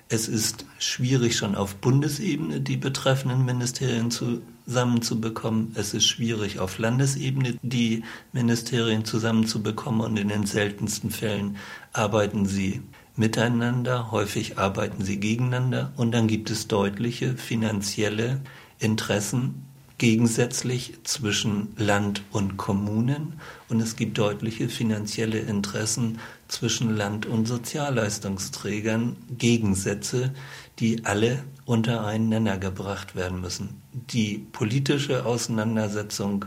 Es 0.08 0.28
ist 0.28 0.66
schwierig, 0.78 1.36
schon 1.36 1.54
auf 1.54 1.76
Bundesebene 1.76 2.60
die 2.60 2.76
betreffenden 2.76 3.46
Ministerien 3.46 4.10
zusammenzubekommen. 4.10 5.72
Es 5.74 5.94
ist 5.94 6.06
schwierig, 6.06 6.58
auf 6.58 6.78
Landesebene 6.78 7.58
die 7.62 8.04
Ministerien 8.32 9.06
zusammenzubekommen. 9.06 10.02
Und 10.02 10.18
in 10.18 10.28
den 10.28 10.44
seltensten 10.44 11.10
Fällen 11.10 11.56
arbeiten 11.94 12.44
sie 12.44 12.82
miteinander, 13.16 14.10
häufig 14.10 14.58
arbeiten 14.58 15.04
sie 15.04 15.18
gegeneinander 15.20 15.92
und 15.96 16.12
dann 16.12 16.28
gibt 16.28 16.50
es 16.50 16.68
deutliche 16.68 17.36
finanzielle 17.36 18.40
Interessen 18.78 19.66
gegensätzlich 19.98 20.94
zwischen 21.04 21.68
Land 21.76 22.22
und 22.32 22.56
Kommunen 22.56 23.34
und 23.68 23.80
es 23.80 23.94
gibt 23.94 24.18
deutliche 24.18 24.68
finanzielle 24.68 25.38
Interessen 25.38 26.18
zwischen 26.48 26.96
Land 26.96 27.26
und 27.26 27.46
Sozialleistungsträgern, 27.46 29.16
Gegensätze, 29.38 30.32
die 30.80 31.04
alle 31.04 31.44
unter 31.66 32.04
einen 32.04 32.28
Nenner 32.30 32.58
gebracht 32.58 33.14
werden 33.14 33.40
müssen. 33.40 33.80
Die 33.92 34.38
politische 34.38 35.24
Auseinandersetzung 35.24 36.46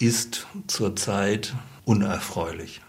ist 0.00 0.46
zurzeit 0.66 1.54
unerfreulich. 1.84 2.80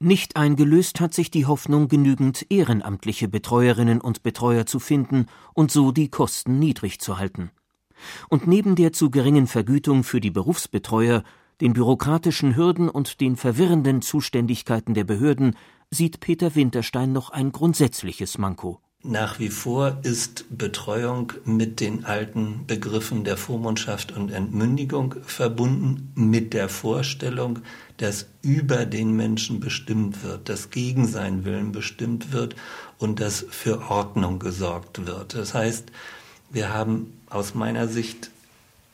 Nicht 0.00 0.36
eingelöst 0.36 1.00
hat 1.00 1.12
sich 1.12 1.28
die 1.28 1.46
Hoffnung, 1.46 1.88
genügend 1.88 2.46
ehrenamtliche 2.50 3.26
Betreuerinnen 3.26 4.00
und 4.00 4.22
Betreuer 4.22 4.64
zu 4.64 4.78
finden 4.78 5.26
und 5.54 5.72
so 5.72 5.90
die 5.90 6.08
Kosten 6.08 6.60
niedrig 6.60 7.00
zu 7.00 7.18
halten. 7.18 7.50
Und 8.28 8.46
neben 8.46 8.76
der 8.76 8.92
zu 8.92 9.10
geringen 9.10 9.48
Vergütung 9.48 10.04
für 10.04 10.20
die 10.20 10.30
Berufsbetreuer, 10.30 11.24
den 11.60 11.72
bürokratischen 11.72 12.54
Hürden 12.54 12.88
und 12.88 13.20
den 13.20 13.34
verwirrenden 13.34 14.00
Zuständigkeiten 14.00 14.94
der 14.94 15.02
Behörden 15.02 15.56
sieht 15.90 16.20
Peter 16.20 16.54
Winterstein 16.54 17.12
noch 17.12 17.30
ein 17.30 17.50
grundsätzliches 17.50 18.38
Manko. 18.38 18.80
Nach 19.04 19.38
wie 19.38 19.48
vor 19.48 19.98
ist 20.02 20.44
Betreuung 20.50 21.32
mit 21.44 21.78
den 21.78 22.04
alten 22.04 22.66
Begriffen 22.66 23.22
der 23.22 23.36
Vormundschaft 23.36 24.10
und 24.10 24.32
Entmündigung 24.32 25.14
verbunden, 25.22 26.10
mit 26.16 26.52
der 26.52 26.68
Vorstellung, 26.68 27.60
dass 27.98 28.26
über 28.42 28.86
den 28.86 29.12
Menschen 29.12 29.60
bestimmt 29.60 30.24
wird, 30.24 30.48
dass 30.48 30.70
gegen 30.70 31.06
seinen 31.06 31.44
Willen 31.44 31.70
bestimmt 31.70 32.32
wird 32.32 32.56
und 32.98 33.20
dass 33.20 33.46
für 33.48 33.88
Ordnung 33.88 34.40
gesorgt 34.40 35.06
wird. 35.06 35.34
Das 35.34 35.54
heißt, 35.54 35.92
wir 36.50 36.74
haben 36.74 37.20
aus 37.30 37.54
meiner 37.54 37.86
Sicht 37.86 38.32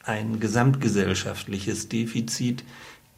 ein 0.03 0.39
gesamtgesellschaftliches 0.39 1.89
Defizit. 1.89 2.63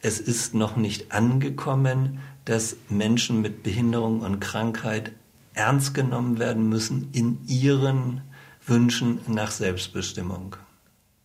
Es 0.02 0.20
ist 0.20 0.54
noch 0.54 0.76
nicht 0.76 1.10
angekommen, 1.10 2.20
dass 2.44 2.76
Menschen 2.88 3.42
mit 3.42 3.64
Behinderung 3.64 4.20
und 4.20 4.38
Krankheit 4.38 5.10
ernst 5.56 5.94
genommen 5.94 6.38
werden 6.38 6.68
müssen 6.68 7.08
in 7.12 7.38
ihren 7.46 8.22
Wünschen 8.64 9.20
nach 9.26 9.50
Selbstbestimmung. 9.50 10.56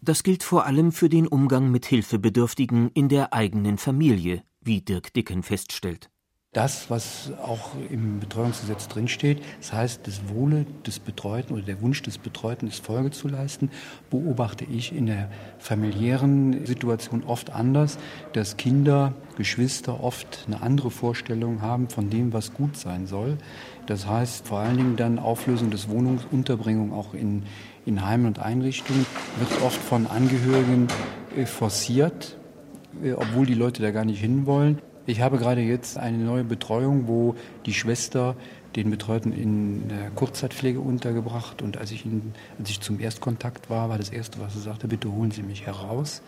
Das 0.01 0.23
gilt 0.23 0.43
vor 0.43 0.65
allem 0.65 0.91
für 0.91 1.09
den 1.09 1.27
Umgang 1.27 1.69
mit 1.69 1.85
Hilfebedürftigen 1.85 2.89
in 2.93 3.07
der 3.07 3.33
eigenen 3.33 3.77
Familie, 3.77 4.43
wie 4.61 4.81
Dirk 4.81 5.13
Dicken 5.13 5.43
feststellt 5.43 6.09
das, 6.53 6.89
was 6.89 7.31
auch 7.41 7.69
im 7.89 8.19
Betreuungsgesetz 8.19 8.89
drinsteht. 8.89 9.41
Das 9.61 9.71
heißt, 9.71 10.05
das 10.05 10.27
Wohle 10.27 10.65
des 10.85 10.99
Betreuten 10.99 11.53
oder 11.53 11.61
der 11.61 11.81
Wunsch 11.81 12.01
des 12.01 12.17
Betreuten 12.17 12.67
ist 12.67 12.85
Folge 12.85 13.11
zu 13.11 13.29
leisten, 13.29 13.71
beobachte 14.09 14.65
ich 14.65 14.93
in 14.93 15.05
der 15.05 15.29
familiären 15.59 16.65
Situation 16.65 17.23
oft 17.23 17.51
anders, 17.51 17.97
dass 18.33 18.57
Kinder, 18.57 19.13
Geschwister 19.37 20.03
oft 20.03 20.43
eine 20.47 20.61
andere 20.61 20.91
Vorstellung 20.91 21.61
haben 21.61 21.87
von 21.87 22.09
dem, 22.09 22.33
was 22.33 22.53
gut 22.53 22.75
sein 22.75 23.07
soll. 23.07 23.37
Das 23.85 24.07
heißt 24.07 24.47
vor 24.47 24.59
allen 24.59 24.77
Dingen 24.77 24.95
dann 24.95 25.19
Auflösung 25.19 25.69
des 25.71 25.89
Wohnungsunterbringung 25.89 26.93
auch 26.93 27.13
in, 27.13 27.43
in 27.85 28.05
Heimen 28.05 28.25
und 28.25 28.39
Einrichtungen 28.39 29.05
wird 29.39 29.61
oft 29.63 29.79
von 29.79 30.07
Angehörigen 30.07 30.87
äh, 31.35 31.45
forciert, 31.45 32.37
äh, 33.03 33.13
obwohl 33.13 33.45
die 33.45 33.53
Leute 33.53 33.81
da 33.81 33.91
gar 33.91 34.05
nicht 34.05 34.19
hinwollen. 34.19 34.79
Ich 35.07 35.21
habe 35.21 35.37
gerade 35.37 35.61
jetzt 35.61 35.97
eine 35.97 36.19
neue 36.19 36.43
Betreuung, 36.43 37.07
wo 37.07 37.35
die 37.65 37.73
Schwester 37.73 38.35
den 38.75 38.89
Betreuten 38.89 39.33
in 39.33 39.89
der 39.89 40.11
Kurzzeitpflege 40.11 40.79
untergebracht 40.79 41.61
und 41.61 41.77
als 41.77 41.91
ich, 41.91 42.05
ihn, 42.05 42.33
als 42.57 42.69
ich 42.69 42.79
zum 42.79 42.99
Erstkontakt 42.99 43.69
war, 43.69 43.89
war 43.89 43.97
das 43.97 44.09
Erste, 44.09 44.39
was 44.39 44.53
sie 44.53 44.61
sagte, 44.61 44.87
bitte 44.87 45.11
holen 45.11 45.31
Sie 45.31 45.43
mich 45.43 45.65
heraus. 45.65 46.21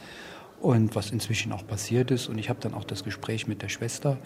Und 0.64 0.96
was 0.96 1.12
inzwischen 1.12 1.52
auch 1.52 1.68
passiert 1.68 2.10
ist. 2.10 2.30
Und 2.30 2.38
ich 2.38 2.48
habe 2.48 2.58
dann 2.62 2.74
auch 2.74 2.86
das 2.86 3.04
Gespräch 3.04 3.48
mit 3.48 3.62
der 3.62 3.68
Schwester 3.68 4.18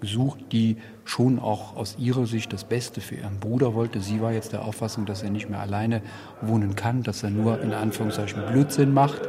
gesucht, 0.00 0.38
die 0.50 0.78
schon 1.04 1.38
auch 1.38 1.76
aus 1.76 1.96
ihrer 1.98 2.26
Sicht 2.26 2.54
das 2.54 2.64
Beste 2.64 3.02
für 3.02 3.16
ihren 3.16 3.38
Bruder 3.38 3.74
wollte. 3.74 4.00
Sie 4.00 4.22
war 4.22 4.32
jetzt 4.32 4.54
der 4.54 4.64
Auffassung, 4.64 5.04
dass 5.04 5.22
er 5.22 5.28
nicht 5.28 5.50
mehr 5.50 5.60
alleine 5.60 6.00
wohnen 6.40 6.74
kann, 6.74 7.02
dass 7.02 7.22
er 7.22 7.28
nur 7.28 7.60
in 7.60 7.74
Anführungszeichen 7.74 8.46
Blödsinn 8.46 8.94
macht 8.94 9.28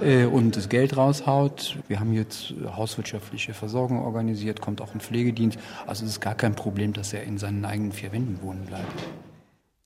äh, 0.00 0.26
und 0.26 0.56
das 0.56 0.68
Geld 0.68 0.96
raushaut. 0.96 1.76
Wir 1.88 1.98
haben 1.98 2.12
jetzt 2.12 2.54
hauswirtschaftliche 2.76 3.52
Versorgung 3.52 4.00
organisiert, 4.00 4.60
kommt 4.60 4.80
auch 4.80 4.94
ein 4.94 5.00
Pflegedienst. 5.00 5.58
Also 5.88 6.04
es 6.04 6.12
ist 6.12 6.20
gar 6.20 6.36
kein 6.36 6.54
Problem, 6.54 6.92
dass 6.92 7.14
er 7.14 7.24
in 7.24 7.36
seinen 7.36 7.64
eigenen 7.64 7.90
vier 7.90 8.12
Wänden 8.12 8.40
wohnen 8.42 8.64
bleibt. 8.66 9.02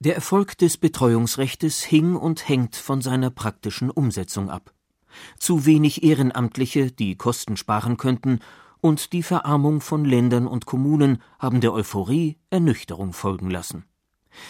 Der 0.00 0.16
Erfolg 0.16 0.58
des 0.58 0.76
Betreuungsrechtes 0.76 1.82
hing 1.82 2.14
und 2.14 2.46
hängt 2.46 2.76
von 2.76 3.00
seiner 3.00 3.30
praktischen 3.30 3.90
Umsetzung 3.90 4.50
ab. 4.50 4.74
Zu 5.38 5.66
wenig 5.66 6.02
Ehrenamtliche, 6.02 6.90
die 6.90 7.16
Kosten 7.16 7.56
sparen 7.56 7.96
könnten, 7.96 8.40
und 8.82 9.12
die 9.12 9.22
Verarmung 9.22 9.82
von 9.82 10.06
Ländern 10.06 10.46
und 10.46 10.64
Kommunen 10.64 11.22
haben 11.38 11.60
der 11.60 11.74
Euphorie 11.74 12.38
Ernüchterung 12.48 13.12
folgen 13.12 13.50
lassen. 13.50 13.84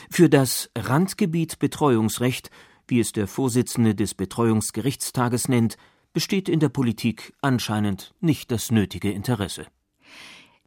Für 0.09 0.29
das 0.29 0.71
Randgebiet 0.77 1.59
Betreuungsrecht 1.59 2.51
wie 2.91 3.01
es 3.01 3.13
der 3.13 3.29
Vorsitzende 3.29 3.95
des 3.95 4.15
Betreuungsgerichtstages 4.15 5.49
nennt, 5.49 5.79
besteht 6.13 6.49
in 6.49 6.61
der 6.61 6.69
Politik 6.69 7.33
anscheinend 7.41 8.13
nicht 8.21 8.51
das 8.51 8.71
nötige 8.71 9.13
Interesse. 9.13 9.67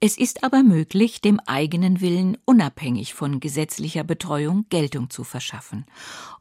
Es 0.06 0.18
ist 0.18 0.44
aber 0.44 0.64
möglich, 0.64 1.22
dem 1.22 1.40
eigenen 1.40 2.02
Willen 2.02 2.38
unabhängig 2.44 3.14
von 3.14 3.40
gesetzlicher 3.40 4.04
Betreuung 4.04 4.66
Geltung 4.68 5.10
zu 5.10 5.24
verschaffen. 5.24 5.86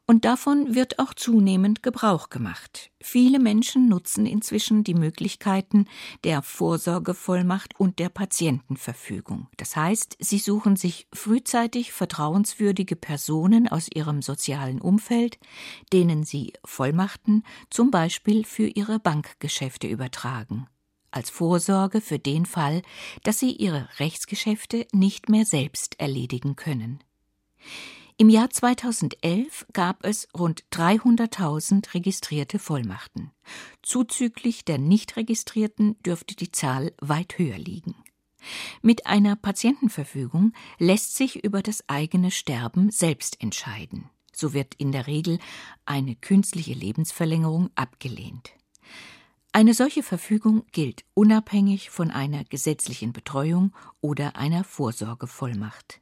Und 0.05 0.25
davon 0.25 0.75
wird 0.75 0.99
auch 0.99 1.15
zunehmend 1.15 1.81
Gebrauch 1.81 2.29
gemacht. 2.29 2.91
Viele 3.01 3.39
Menschen 3.39 3.89
nutzen 3.89 4.27
inzwischen 4.27 4.83
die 4.83 4.95
Möglichkeiten 4.95 5.87
der 6.25 6.43
Vorsorgevollmacht 6.43 7.79
und 7.79 8.01
der 8.01 8.09
Patientenverfügung. 8.09 9.47
Das 9.59 9.77
heißt, 9.77 10.17
sie 10.19 10.41
suchen 10.41 10.75
sich 10.75 11.07
frühzeitig 11.13 11.93
vertrauenswürdige 11.93 12.97
Personen 12.97 13.69
aus 13.69 13.87
ihrem 13.95 14.23
sozialen 14.23 14.81
Umfeld, 14.81 15.39
denen 15.93 16.25
sie 16.25 16.53
Vollmachten 16.65 17.45
zum 17.71 17.93
Beispiel 17.93 18.45
für 18.45 18.67
ihre 18.67 18.99
Bankgeschäfte 18.99 19.87
übertragen 19.87 20.67
als 21.13 21.31
Vorsorge 21.31 22.01
für 22.01 22.19
den 22.19 22.47
Fall, 22.47 22.83
dass 23.23 23.39
sie 23.39 23.53
ihre 23.53 23.89
Rechtsgeschäfte 23.99 24.87
nicht 24.93 25.29
mehr 25.29 25.45
selbst 25.45 26.01
erledigen 26.01 26.57
können. 26.57 27.03
Im 28.19 28.29
Jahr 28.29 28.51
2011 28.51 29.67
gab 29.73 30.05
es 30.05 30.29
rund 30.39 30.65
300.000 30.73 31.95
registrierte 31.95 32.59
Vollmachten. 32.59 33.33
Zuzüglich 33.83 34.65
der 34.65 34.79
nicht 34.79 35.17
registrierten 35.17 36.01
dürfte 36.03 36.37
die 36.37 36.53
Zahl 36.53 36.93
weit 37.01 37.39
höher 37.39 37.59
liegen. 37.59 37.97
Mit 38.81 39.07
einer 39.07 39.37
Patientenverfügung 39.37 40.53
lässt 40.79 41.17
sich 41.17 41.45
über 41.45 41.63
das 41.63 41.89
eigene 41.89 42.31
Sterben 42.31 42.91
selbst 42.91 43.41
entscheiden. 43.41 44.11
So 44.33 44.53
wird 44.53 44.75
in 44.75 44.93
der 44.93 45.07
Regel 45.07 45.39
eine 45.85 46.17
künstliche 46.17 46.75
Lebensverlängerung 46.75 47.71
abgelehnt. 47.75 48.53
Eine 49.55 49.75
solche 49.75 50.03
Verfügung 50.03 50.65
gilt 50.73 51.05
unabhängig 51.13 51.91
von 51.91 52.11
einer 52.11 52.43
gesetzlichen 52.45 53.13
Betreuung 53.13 53.75
oder 54.01 54.37
einer 54.37 54.65
Vorsorgevollmacht. 54.65 56.02